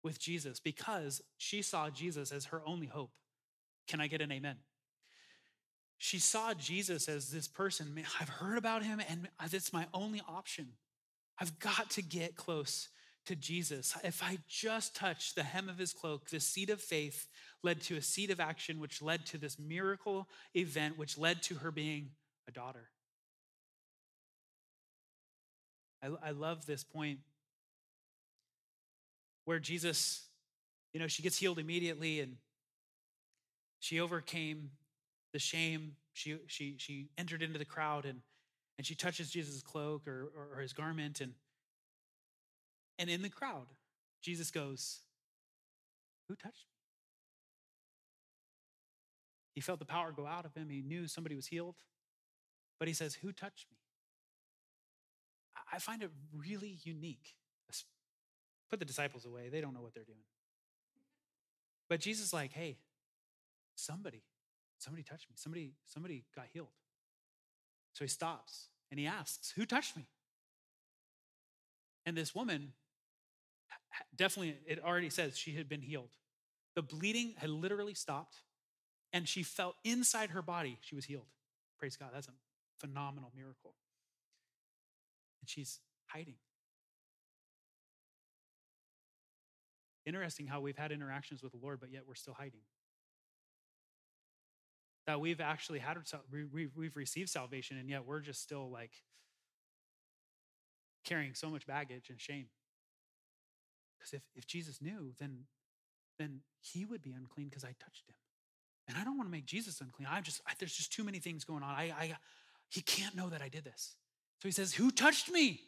with 0.06 0.20
Jesus 0.20 0.62
because 0.62 1.22
she 1.38 1.62
saw 1.62 1.90
Jesus 1.90 2.32
as 2.32 2.46
her 2.46 2.62
only 2.66 2.88
hope. 2.88 3.12
Can 3.90 4.00
I 4.00 4.08
get 4.08 4.22
an 4.22 4.32
amen? 4.32 4.56
she 5.98 6.20
saw 6.20 6.54
Jesus 6.54 7.08
as 7.08 7.30
this 7.30 7.48
person. 7.48 7.96
I've 8.20 8.30
heard 8.30 8.58
about 8.58 8.84
him, 8.84 9.02
and 9.10 9.28
it's 9.52 9.74
my 9.74 9.88
only 9.94 10.22
option. 10.28 10.68
I've 11.40 11.58
got 11.60 11.90
to 11.92 12.02
get 12.02 12.36
close 12.36 12.90
to 13.26 13.36
Jesus. 13.36 13.96
If 14.04 14.22
I 14.22 14.38
just 14.48 14.96
touch 14.96 15.34
the 15.34 15.44
hem 15.44 15.70
of 15.70 15.78
his 15.78 15.94
cloak, 15.94 16.30
the 16.30 16.40
seed 16.40 16.70
of 16.70 16.80
faith 16.80 17.28
led 17.64 17.82
to 17.82 17.96
a 17.96 18.02
seed 18.02 18.30
of 18.30 18.40
action, 18.40 18.80
which 18.80 19.02
led 19.02 19.26
to 19.28 19.38
this 19.38 19.58
miracle 19.58 20.28
event, 20.54 20.98
which 20.98 21.18
led 21.18 21.42
to 21.44 21.56
her 21.56 21.72
being 21.72 22.12
a 22.48 22.52
daughter. 22.52 22.90
I, 26.04 26.10
I 26.28 26.32
love 26.32 26.66
this 26.66 26.84
point 26.84 27.20
where 29.46 29.60
Jesus, 29.60 30.28
you 30.94 31.00
know, 31.00 31.08
she 31.08 31.24
gets 31.24 31.38
healed 31.38 31.60
immediately 31.60 32.20
and 32.20 32.38
she 33.80 34.00
overcame 34.00 34.72
the 35.34 35.40
shame. 35.40 35.94
She, 36.14 36.38
she, 36.48 36.76
she 36.78 37.10
entered 37.18 37.42
into 37.42 37.60
the 37.60 37.66
crowd 37.66 38.06
and, 38.06 38.22
and 38.78 38.86
she 38.86 38.96
touches 38.96 39.30
Jesus' 39.30 39.62
cloak 39.62 40.08
or, 40.08 40.32
or, 40.36 40.58
or 40.58 40.62
his 40.62 40.74
garment. 40.74 41.22
And, 41.22 41.34
and 43.00 43.10
in 43.10 43.22
the 43.22 43.30
crowd, 43.30 43.68
Jesus 44.22 44.52
goes, 44.52 45.00
Who 46.28 46.36
touched 46.36 46.66
me? 46.68 46.76
He 49.54 49.62
felt 49.62 49.80
the 49.80 49.86
power 49.86 50.12
go 50.12 50.28
out 50.28 50.46
of 50.46 50.54
him. 50.54 50.70
He 50.70 50.82
knew 50.82 51.08
somebody 51.08 51.36
was 51.36 51.48
healed. 51.48 51.76
But 52.80 52.88
he 52.88 52.94
says, 52.94 53.16
Who 53.16 53.32
touched 53.32 53.68
me? 53.72 53.78
I 55.72 55.80
find 55.80 56.04
it 56.04 56.12
really 56.34 56.78
unique. 56.84 57.36
Put 58.76 58.80
the 58.80 58.86
disciples 58.86 59.24
away, 59.24 59.48
they 59.48 59.62
don't 59.62 59.74
know 59.74 59.82
what 59.82 59.94
they're 59.94 60.04
doing. 60.04 60.20
But 61.88 62.02
Jesus 62.02 62.34
like, 62.34 62.52
hey, 62.52 62.76
somebody, 63.74 64.22
somebody 64.80 65.02
touched 65.02 65.30
me. 65.30 65.36
Somebody, 65.38 65.72
somebody 65.88 66.26
got 66.36 66.48
healed. 66.52 66.74
So 67.94 68.04
he 68.04 68.10
stops 68.10 68.68
and 68.92 69.00
he 69.00 69.08
asks, 69.08 69.54
Who 69.56 69.66
touched 69.66 69.96
me? 69.96 70.10
And 72.06 72.18
this 72.18 72.36
woman, 72.36 72.74
definitely, 74.14 74.58
it 74.68 74.84
already 74.84 75.10
says 75.10 75.38
she 75.38 75.54
had 75.54 75.70
been 75.70 75.82
healed. 75.82 76.10
The 76.76 76.82
bleeding 76.82 77.36
had 77.38 77.50
literally 77.50 77.94
stopped, 77.94 78.42
and 79.14 79.26
she 79.26 79.42
felt 79.42 79.76
inside 79.86 80.32
her 80.32 80.42
body 80.42 80.80
she 80.82 80.96
was 80.96 81.06
healed. 81.06 81.28
Praise 81.80 81.96
God. 81.96 82.10
That's 82.14 82.28
a 82.28 82.32
phenomenal 82.86 83.32
miracle. 83.38 83.74
And 85.40 85.50
she's 85.50 85.80
hiding. 86.08 86.36
Interesting 90.06 90.48
how 90.48 90.62
we've 90.62 90.78
had 90.78 90.92
interactions 90.92 91.42
with 91.42 91.52
the 91.52 91.58
Lord, 91.62 91.80
but 91.80 91.92
yet 91.92 92.04
we're 92.08 92.16
still 92.16 92.36
hiding. 92.36 92.62
That 95.08 95.20
we've 95.20 95.42
actually 95.42 95.80
had, 95.80 95.98
we've 96.52 96.96
received 96.96 97.30
salvation, 97.30 97.78
and 97.78 97.90
yet 97.90 98.06
we're 98.06 98.22
just 98.22 98.42
still 98.42 98.70
like 98.72 98.92
carrying 101.06 101.34
so 101.34 101.50
much 101.50 101.66
baggage 101.66 102.10
and 102.10 102.20
shame. 102.20 102.48
Because 103.98 104.14
if, 104.14 104.22
if 104.36 104.48
Jesus 104.48 104.82
knew, 104.82 105.14
then, 105.20 105.46
then 106.20 106.42
he 106.62 106.86
would 106.86 107.02
be 107.02 107.12
unclean 107.12 107.48
because 107.48 107.64
I 107.64 107.74
touched 107.80 108.08
him. 108.08 108.16
And 108.88 108.98
I 108.98 109.04
don't 109.04 109.18
want 109.18 109.28
to 109.28 109.32
make 109.32 109.46
Jesus 109.46 109.82
unclean. 109.82 110.08
I'm 110.12 110.24
just, 110.24 110.42
I, 110.48 110.54
there's 110.60 110.76
just 110.76 110.94
too 110.94 111.04
many 111.04 111.20
things 111.20 111.44
going 111.44 111.64
on. 111.64 111.70
I, 111.70 111.94
I, 111.98 112.16
he 112.70 112.82
can't 112.82 113.16
know 113.16 113.30
that 113.30 113.42
I 113.42 113.50
did 113.50 113.64
this. 113.64 113.96
So 114.42 114.48
he 114.48 114.52
says, 114.52 114.74
Who 114.74 114.92
touched 114.92 115.32
me? 115.32 115.62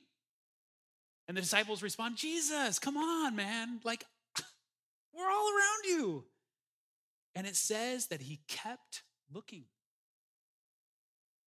And 1.28 1.36
the 1.36 1.42
disciples 1.42 1.84
respond, 1.84 2.16
Jesus, 2.16 2.80
come 2.80 2.96
on, 2.96 3.36
man. 3.36 3.82
Like, 3.84 4.06
we're 5.18 5.30
all 5.30 5.48
around 5.48 5.86
you. 5.86 6.24
And 7.36 7.48
it 7.48 7.56
says 7.56 8.08
that 8.08 8.22
he 8.22 8.40
kept 8.48 9.04
looking. 9.34 9.66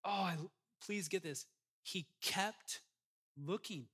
Oh, 0.04 0.10
I, 0.10 0.36
please 0.84 1.08
get 1.08 1.22
this. 1.22 1.46
He 1.82 2.06
kept 2.22 2.80
looking. 3.36 3.86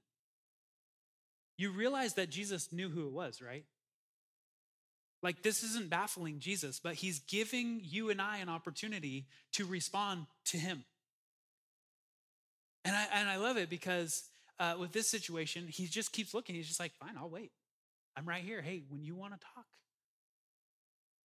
You 1.59 1.71
realize 1.71 2.15
that 2.15 2.31
Jesus 2.31 2.73
knew 2.73 2.89
who 2.89 3.07
it 3.07 3.13
was, 3.13 3.41
right? 3.41 3.65
Like, 5.23 5.43
this 5.43 5.63
isn't 5.63 5.89
baffling 5.89 6.39
Jesus, 6.39 6.79
but 6.79 6.95
he's 6.95 7.21
giving 7.21 7.81
you 7.83 8.11
and 8.11 8.21
I 8.21 8.39
an 8.39 8.49
opportunity 8.49 9.27
to 9.53 9.65
respond 9.65 10.27
to 10.47 10.59
him. 10.59 10.85
And 12.85 12.95
I, 12.95 13.07
and 13.15 13.29
I 13.29 13.37
love 13.37 13.57
it 13.57 13.69
because 13.69 14.25
uh, 14.61 14.75
with 14.79 14.93
this 14.93 15.09
situation, 15.09 15.67
he 15.69 15.87
just 15.87 16.13
keeps 16.13 16.35
looking. 16.35 16.55
He's 16.55 16.69
just 16.69 16.79
like, 16.79 16.93
fine, 16.95 17.15
I'll 17.19 17.31
wait. 17.31 17.51
I'm 18.17 18.27
right 18.27 18.43
here. 18.43 18.63
Hey, 18.63 18.83
when 18.89 19.03
you 19.05 19.15
want 19.15 19.35
to 19.35 19.39
talk, 19.55 19.67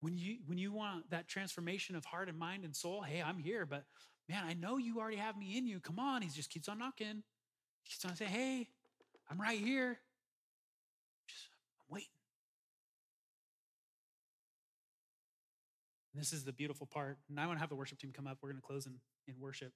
when 0.02 0.18
you 0.18 0.38
when 0.46 0.58
you 0.58 0.74
want 0.74 1.10
that 1.12 1.28
transformation 1.28 1.96
of 1.96 2.06
heart 2.06 2.28
and 2.28 2.38
mind 2.38 2.66
and 2.66 2.76
soul, 2.76 3.02
hey, 3.02 3.22
I'm 3.22 3.38
here. 3.38 3.66
But 3.66 3.86
man, 4.28 4.44
I 4.46 4.54
know 4.54 4.78
you 4.78 5.00
already 5.00 5.18
have 5.18 5.38
me 5.38 5.58
in 5.58 5.68
you. 5.68 5.80
Come 5.80 6.00
on. 6.00 6.22
He 6.22 6.30
just 6.30 6.50
keeps 6.50 6.68
on 6.68 6.80
knocking. 6.80 7.24
He 7.84 7.90
keeps 7.92 8.04
on 8.06 8.16
saying, 8.16 8.32
hey, 8.32 8.68
I'm 9.30 9.40
right 9.40 9.60
here. 9.60 10.00
Just 11.28 11.48
I'm 11.80 11.94
waiting. 11.94 12.10
And 16.14 16.22
this 16.22 16.34
is 16.34 16.44
the 16.44 16.54
beautiful 16.54 16.88
part. 16.88 17.18
And 17.30 17.40
I 17.40 17.46
want 17.46 17.58
to 17.58 17.62
have 17.62 17.70
the 17.70 17.76
worship 17.76 18.00
team 18.00 18.12
come 18.14 18.28
up. 18.28 18.40
We're 18.42 18.50
going 18.50 18.62
to 18.62 18.68
close 18.68 18.86
in, 18.86 18.96
in 19.28 19.36
worship. 19.40 19.72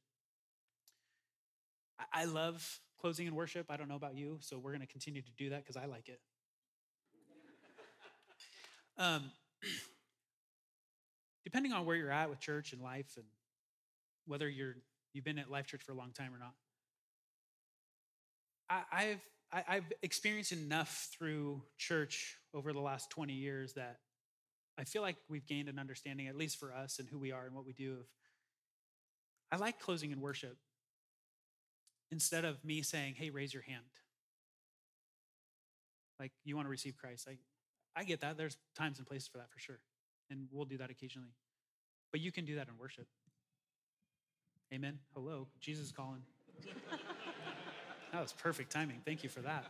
I, 1.99 2.21
I 2.21 2.25
love 2.25 2.81
closing 2.99 3.27
in 3.27 3.35
worship. 3.35 3.67
I 3.69 3.77
don't 3.77 3.87
know 3.87 3.95
about 3.95 4.15
you, 4.15 4.37
so 4.41 4.57
we're 4.57 4.71
going 4.71 4.81
to 4.81 4.87
continue 4.87 5.21
to 5.21 5.31
do 5.37 5.49
that 5.51 5.63
because 5.63 5.77
I 5.77 5.85
like 5.85 6.09
it. 6.09 6.19
Um, 8.97 9.31
depending 11.43 11.73
on 11.73 11.85
where 11.85 11.95
you're 11.95 12.11
at 12.11 12.29
with 12.29 12.39
church 12.39 12.73
and 12.73 12.81
life 12.81 13.13
and 13.17 13.25
whether 14.25 14.49
you're 14.49 14.75
you've 15.13 15.23
been 15.23 15.39
at 15.39 15.49
life 15.49 15.67
church 15.67 15.81
for 15.83 15.93
a 15.93 15.95
long 15.95 16.11
time 16.11 16.33
or 16.33 16.37
not. 16.37 16.53
I, 18.69 18.75
have 18.75 19.19
I, 19.51 19.57
have 19.57 19.65
i 19.69 19.75
have 19.75 19.83
experienced 20.01 20.51
enough 20.51 21.09
through 21.17 21.61
church 21.77 22.37
over 22.53 22.73
the 22.73 22.79
last 22.79 23.11
20 23.11 23.31
years 23.31 23.73
that 23.73 23.99
i 24.77 24.83
feel 24.83 25.03
like 25.03 25.17
we've 25.29 25.45
gained 25.45 25.69
an 25.69 25.77
understanding 25.77 26.27
at 26.27 26.35
least 26.35 26.59
for 26.59 26.73
us 26.73 26.97
and 26.97 27.07
who 27.07 27.19
we 27.19 27.31
are 27.31 27.45
and 27.45 27.53
what 27.53 27.63
we 27.63 27.73
do 27.73 27.93
of 27.93 28.07
i 29.51 29.57
like 29.57 29.79
closing 29.79 30.11
in 30.11 30.19
worship. 30.19 30.57
Instead 32.11 32.43
of 32.45 32.63
me 32.65 32.81
saying 32.81 33.15
hey 33.17 33.29
raise 33.29 33.53
your 33.53 33.63
hand. 33.63 33.83
Like 36.19 36.31
you 36.43 36.55
want 36.55 36.65
to 36.65 36.71
receive 36.71 36.97
christ? 36.97 37.27
I 37.29 37.37
i 37.95 38.03
get 38.03 38.21
that 38.21 38.37
there's 38.37 38.57
times 38.75 38.97
and 38.97 39.07
places 39.07 39.27
for 39.27 39.37
that 39.37 39.49
for 39.51 39.59
sure 39.59 39.79
and 40.29 40.47
we'll 40.51 40.65
do 40.65 40.77
that 40.77 40.89
occasionally. 40.89 41.33
But 42.11 42.21
you 42.21 42.31
can 42.31 42.45
do 42.45 42.55
that 42.55 42.67
in 42.67 42.77
worship. 42.79 43.07
Amen. 44.73 44.99
Hello, 45.13 45.47
Jesus 45.59 45.91
calling. 45.91 46.21
that 48.11 48.21
was 48.21 48.33
perfect 48.33 48.71
timing. 48.71 49.01
Thank 49.05 49.23
you 49.23 49.29
for 49.29 49.41
that. 49.41 49.65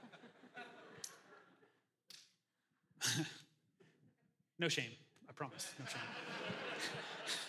no 4.60 4.70
shame, 4.70 4.92
I 5.30 5.34
promise. 5.34 5.72
No 5.80 5.86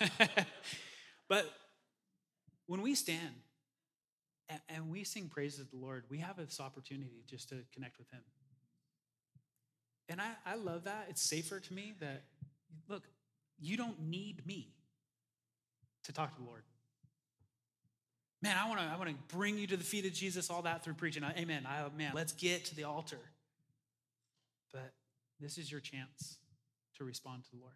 shame. 0.09 0.11
but 1.29 1.51
when 2.67 2.83
we 2.83 2.95
stand 2.95 3.35
and 4.69 4.91
we 4.91 5.05
sing 5.05 5.29
praises 5.29 5.65
to 5.65 5.71
the 5.71 5.77
Lord, 5.77 6.05
we 6.09 6.19
have 6.19 6.37
this 6.37 6.61
opportunity 6.61 7.23
just 7.27 7.49
to 7.51 7.63
connect 7.73 7.99
with 7.99 8.11
Him. 8.11 8.21
And 10.09 10.21
I, 10.21 10.31
I 10.45 10.55
love 10.55 10.85
that. 10.85 11.07
It's 11.11 11.23
safer 11.23 11.59
to 11.61 11.75
me 11.75 11.95
that 12.01 12.25
Look, 12.89 13.05
you 13.59 13.77
don't 13.77 14.01
need 14.09 14.47
me 14.47 14.69
to 16.05 16.13
talk 16.13 16.35
to 16.35 16.41
the 16.41 16.47
Lord. 16.47 16.63
Man, 18.43 18.57
I 18.57 18.69
want 18.69 18.81
to 18.81 18.87
I 18.87 18.97
want 18.97 19.11
to 19.11 19.37
bring 19.37 19.59
you 19.59 19.67
to 19.69 19.77
the 19.77 19.85
feet 19.85 20.05
of 20.07 20.13
Jesus, 20.13 20.51
all 20.51 20.63
that 20.63 20.85
through 20.85 20.95
preaching. 20.95 21.25
Amen. 21.25 21.67
I, 21.67 21.85
man, 21.97 22.13
let's 22.15 22.33
get 22.33 22.67
to 22.67 22.77
the 22.77 22.85
altar. 22.85 23.19
But 24.73 24.93
this 25.41 25.59
is 25.59 25.71
your 25.71 25.81
chance 25.81 26.37
to 26.99 27.05
respond 27.05 27.45
to 27.45 27.51
the 27.51 27.57
Lord. 27.57 27.75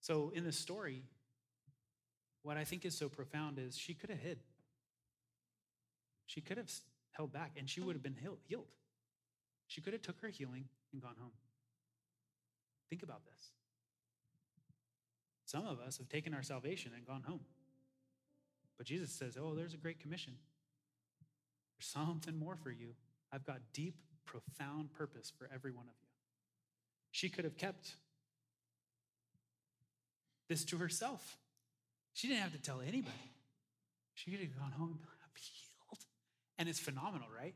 So 0.00 0.32
in 0.34 0.44
this 0.44 0.58
story, 0.58 1.02
what 2.42 2.56
I 2.56 2.64
think 2.64 2.84
is 2.84 2.96
so 2.96 3.08
profound 3.08 3.58
is 3.58 3.76
she 3.76 3.94
could 3.94 4.10
have 4.10 4.18
hid. 4.18 4.38
She 6.26 6.40
could 6.40 6.56
have 6.56 6.70
held 7.12 7.32
back 7.32 7.52
and 7.58 7.68
she 7.68 7.80
would 7.80 7.94
have 7.94 8.02
been 8.02 8.16
healed. 8.48 8.66
She 9.68 9.80
could 9.80 9.92
have 9.92 10.02
took 10.02 10.20
her 10.20 10.28
healing 10.28 10.64
and 10.92 11.00
gone 11.00 11.14
home. 11.20 11.32
Think 12.88 13.02
about 13.02 13.24
this. 13.24 13.50
Some 15.44 15.66
of 15.66 15.78
us 15.80 15.98
have 15.98 16.08
taken 16.08 16.34
our 16.34 16.42
salvation 16.42 16.92
and 16.96 17.06
gone 17.06 17.22
home. 17.22 17.40
But 18.76 18.86
Jesus 18.86 19.12
says, 19.12 19.36
Oh, 19.40 19.54
there's 19.54 19.74
a 19.74 19.78
great 19.78 20.00
commission. 20.00 20.34
There's 21.78 21.88
something 21.88 22.36
more 22.36 22.56
for 22.56 22.70
you. 22.70 22.94
I've 23.32 23.44
got 23.44 23.60
deep, 23.72 23.94
profound 24.24 24.92
purpose 24.92 25.32
for 25.36 25.48
every 25.54 25.70
one 25.70 25.86
of 25.86 25.94
you. 26.02 26.08
She 27.10 27.28
could 27.28 27.44
have 27.44 27.56
kept 27.56 27.94
this 30.48 30.64
to 30.66 30.78
herself. 30.78 31.38
She 32.14 32.26
didn't 32.26 32.42
have 32.42 32.52
to 32.52 32.62
tell 32.62 32.80
anybody. 32.80 33.32
She 34.14 34.30
could 34.30 34.40
have 34.40 34.58
gone 34.58 34.72
home, 34.72 34.98
I'm 35.02 35.30
healed. 35.36 36.04
And 36.58 36.68
it's 36.68 36.80
phenomenal, 36.80 37.28
right? 37.36 37.54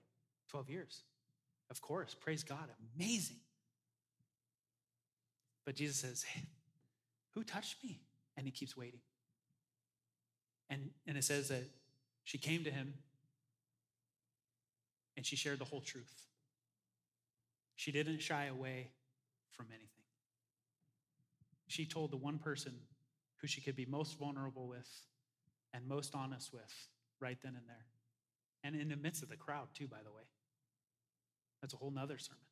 12 0.51 0.71
years. 0.71 1.03
Of 1.73 1.81
course. 1.81 2.15
Praise 2.15 2.45
God. 2.45 2.69
Amazing. 2.95 3.39
But 5.65 5.75
Jesus 5.75 5.97
says, 5.97 6.23
Hey, 6.23 6.45
who 7.31 7.43
touched 7.43 7.83
me? 7.83 8.03
And 8.37 8.47
he 8.47 8.53
keeps 8.53 8.77
waiting. 8.77 9.01
And, 10.69 10.91
and 11.07 11.17
it 11.17 11.25
says 11.25 11.49
that 11.49 11.65
she 12.25 12.37
came 12.37 12.63
to 12.65 12.71
him 12.71 12.93
and 15.17 15.25
she 15.25 15.35
shared 15.35 15.59
the 15.61 15.65
whole 15.65 15.81
truth. 15.81 16.27
She 17.77 17.91
didn't 17.91 18.19
shy 18.19 18.45
away 18.45 18.91
from 19.51 19.67
anything. 19.71 19.89
She 21.69 21.87
told 21.87 22.11
the 22.11 22.19
one 22.19 22.39
person 22.39 22.75
who 23.39 23.47
she 23.47 23.63
could 23.63 23.77
be 23.77 23.87
most 23.87 24.19
vulnerable 24.19 24.69
with 24.69 24.91
and 25.73 25.89
most 25.89 26.15
honest 26.15 26.53
with 26.53 26.89
right 27.19 27.39
then 27.43 27.55
and 27.57 27.67
there. 27.67 27.87
And 28.63 28.77
in 28.77 28.91
the 28.91 28.97
midst 28.97 29.23
of 29.23 29.31
the 29.31 29.37
crowd, 29.37 29.69
too, 29.75 29.89
by 29.89 30.03
the 30.05 30.13
way. 30.13 30.25
That's 31.63 31.73
a 31.73 31.77
whole 31.77 31.91
nother 31.91 32.19
sermon. 32.19 32.43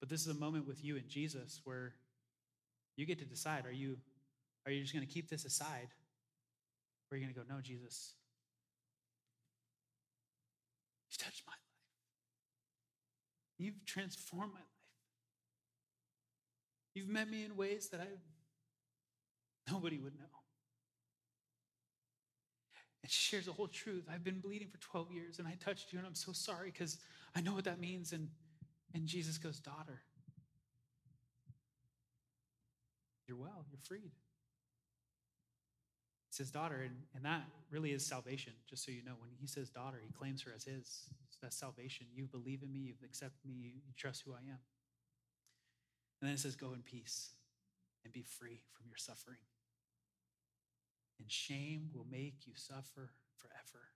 But 0.00 0.08
this 0.08 0.20
is 0.20 0.28
a 0.28 0.38
moment 0.38 0.66
with 0.66 0.84
you 0.84 0.96
and 0.96 1.08
Jesus 1.08 1.60
where 1.64 1.94
you 2.96 3.06
get 3.06 3.18
to 3.20 3.24
decide 3.24 3.64
are 3.64 3.72
you, 3.72 3.96
are 4.66 4.72
you 4.72 4.82
just 4.82 4.92
going 4.92 5.06
to 5.06 5.12
keep 5.12 5.30
this 5.30 5.44
aside? 5.44 5.88
Or 7.10 7.14
are 7.14 7.18
you 7.18 7.24
going 7.24 7.34
to 7.34 7.40
go, 7.40 7.46
no, 7.48 7.60
Jesus, 7.62 8.12
you've 11.08 11.18
touched 11.18 11.42
my 11.46 11.52
life. 11.52 11.58
You've 13.58 13.84
transformed 13.86 14.52
my 14.52 14.58
life. 14.58 14.66
You've 16.94 17.08
met 17.08 17.30
me 17.30 17.44
in 17.44 17.56
ways 17.56 17.88
that 17.90 18.00
I 18.00 18.06
nobody 19.70 19.98
would 19.98 20.18
know. 20.18 20.24
And 23.02 23.10
she 23.10 23.30
shares 23.30 23.46
the 23.46 23.52
whole 23.52 23.68
truth. 23.68 24.04
I've 24.12 24.24
been 24.24 24.40
bleeding 24.40 24.68
for 24.68 24.78
12 24.78 25.12
years 25.12 25.38
and 25.38 25.46
I 25.46 25.56
touched 25.64 25.92
you 25.92 25.98
and 25.98 26.06
I'm 26.06 26.14
so 26.14 26.32
sorry 26.32 26.70
because 26.70 26.98
I 27.38 27.40
know 27.40 27.54
what 27.54 27.64
that 27.64 27.78
means. 27.78 28.12
And, 28.12 28.28
and 28.94 29.06
Jesus 29.06 29.38
goes, 29.38 29.60
Daughter, 29.60 30.02
you're 33.28 33.36
well, 33.36 33.64
you're 33.70 33.78
freed. 33.84 34.10
He 36.30 36.32
says, 36.32 36.50
Daughter, 36.50 36.82
and, 36.82 36.96
and 37.14 37.24
that 37.24 37.42
really 37.70 37.92
is 37.92 38.04
salvation, 38.04 38.54
just 38.68 38.84
so 38.84 38.90
you 38.90 39.04
know. 39.04 39.14
When 39.20 39.30
he 39.38 39.46
says 39.46 39.70
daughter, 39.70 40.00
he 40.04 40.10
claims 40.10 40.42
her 40.42 40.52
as 40.54 40.64
his. 40.64 41.04
That's 41.40 41.56
salvation. 41.56 42.06
You 42.12 42.26
believe 42.26 42.64
in 42.64 42.72
me, 42.72 42.80
you've 42.80 43.04
accepted 43.04 43.46
me, 43.46 43.54
you, 43.54 43.70
you 43.86 43.94
trust 43.96 44.24
who 44.26 44.32
I 44.32 44.38
am. 44.38 44.58
And 46.20 46.28
then 46.28 46.32
it 46.32 46.40
says, 46.40 46.56
Go 46.56 46.72
in 46.72 46.82
peace 46.82 47.30
and 48.04 48.12
be 48.12 48.24
free 48.24 48.62
from 48.72 48.88
your 48.88 48.98
suffering. 48.98 49.38
And 51.20 51.30
shame 51.30 51.90
will 51.94 52.06
make 52.10 52.46
you 52.46 52.54
suffer 52.56 53.12
forever. 53.36 53.86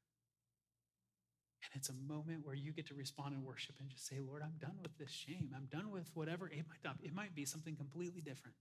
And 1.72 1.80
it's 1.80 1.88
a 1.88 2.12
moment 2.12 2.44
where 2.44 2.54
you 2.54 2.72
get 2.72 2.86
to 2.88 2.94
respond 2.94 3.34
in 3.34 3.42
worship 3.42 3.76
and 3.80 3.88
just 3.88 4.06
say, 4.06 4.16
Lord, 4.20 4.42
I'm 4.42 4.54
done 4.60 4.76
with 4.82 4.96
this 4.98 5.10
shame. 5.10 5.50
I'm 5.56 5.68
done 5.72 5.90
with 5.90 6.10
whatever. 6.14 6.48
It 6.48 6.64
might, 6.68 6.94
it 7.02 7.14
might 7.14 7.34
be 7.34 7.44
something 7.44 7.76
completely 7.76 8.20
different. 8.20 8.56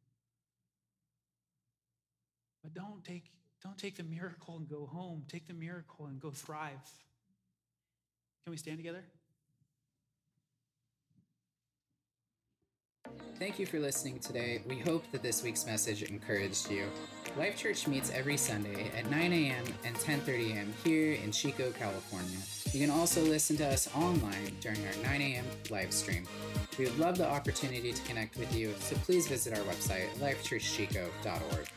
But 2.63 2.73
don't 2.73 3.03
take, 3.03 3.25
don't 3.63 3.77
take 3.77 3.97
the 3.97 4.03
miracle 4.03 4.55
and 4.57 4.69
go 4.69 4.85
home. 4.85 5.23
Take 5.27 5.47
the 5.47 5.53
miracle 5.53 6.05
and 6.05 6.19
go 6.21 6.31
thrive. 6.31 6.89
Can 8.45 8.51
we 8.51 8.57
stand 8.57 8.77
together? 8.77 9.03
Thank 13.37 13.59
you 13.59 13.65
for 13.65 13.79
listening 13.79 14.19
today. 14.19 14.61
We 14.67 14.77
hope 14.77 15.11
that 15.11 15.23
this 15.23 15.43
week's 15.43 15.65
message 15.65 16.03
encouraged 16.03 16.69
you. 16.69 16.85
Life 17.37 17.57
Church 17.57 17.87
meets 17.87 18.11
every 18.11 18.35
Sunday 18.35 18.91
at 18.97 19.09
9 19.09 19.31
a.m. 19.31 19.63
and 19.85 19.95
10:30 19.95 20.51
a.m. 20.51 20.73
here 20.83 21.13
in 21.13 21.31
Chico, 21.31 21.71
California. 21.71 22.37
You 22.73 22.79
can 22.79 22.89
also 22.89 23.21
listen 23.21 23.55
to 23.57 23.67
us 23.67 23.87
online 23.95 24.55
during 24.59 24.85
our 24.85 24.95
9 25.03 25.21
a.m. 25.21 25.45
live 25.69 25.93
stream. 25.93 26.25
We 26.77 26.85
would 26.85 26.99
love 26.99 27.17
the 27.17 27.27
opportunity 27.27 27.93
to 27.93 28.01
connect 28.03 28.37
with 28.37 28.53
you, 28.53 28.73
so 28.79 28.95
please 28.97 29.27
visit 29.27 29.57
our 29.57 29.63
website, 29.63 30.09
lifechurchchico.org. 30.19 31.67